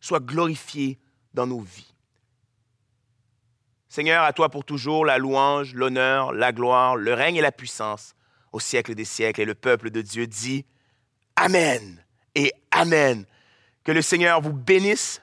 sois 0.00 0.20
glorifié 0.20 0.98
dans 1.34 1.46
nos 1.46 1.60
vies. 1.60 1.92
Seigneur, 3.88 4.24
à 4.24 4.32
toi 4.32 4.50
pour 4.50 4.64
toujours 4.64 5.06
la 5.06 5.16
louange, 5.16 5.74
l'honneur, 5.74 6.32
la 6.32 6.52
gloire, 6.52 6.96
le 6.96 7.14
règne 7.14 7.36
et 7.36 7.40
la 7.40 7.52
puissance 7.52 8.14
au 8.52 8.60
siècle 8.60 8.94
des 8.94 9.04
siècles. 9.04 9.40
Et 9.40 9.46
le 9.46 9.54
peuple 9.54 9.90
de 9.90 10.02
Dieu 10.02 10.26
dit 10.26 10.66
Amen 11.34 12.04
et 12.34 12.52
Amen. 12.70 13.24
Que 13.84 13.92
le 13.92 14.02
Seigneur 14.02 14.40
vous 14.40 14.52
bénisse. 14.52 15.22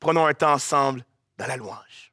Prenons 0.00 0.26
un 0.26 0.34
temps 0.34 0.52
ensemble 0.52 1.04
dans 1.36 1.46
la 1.46 1.56
louange. 1.56 2.05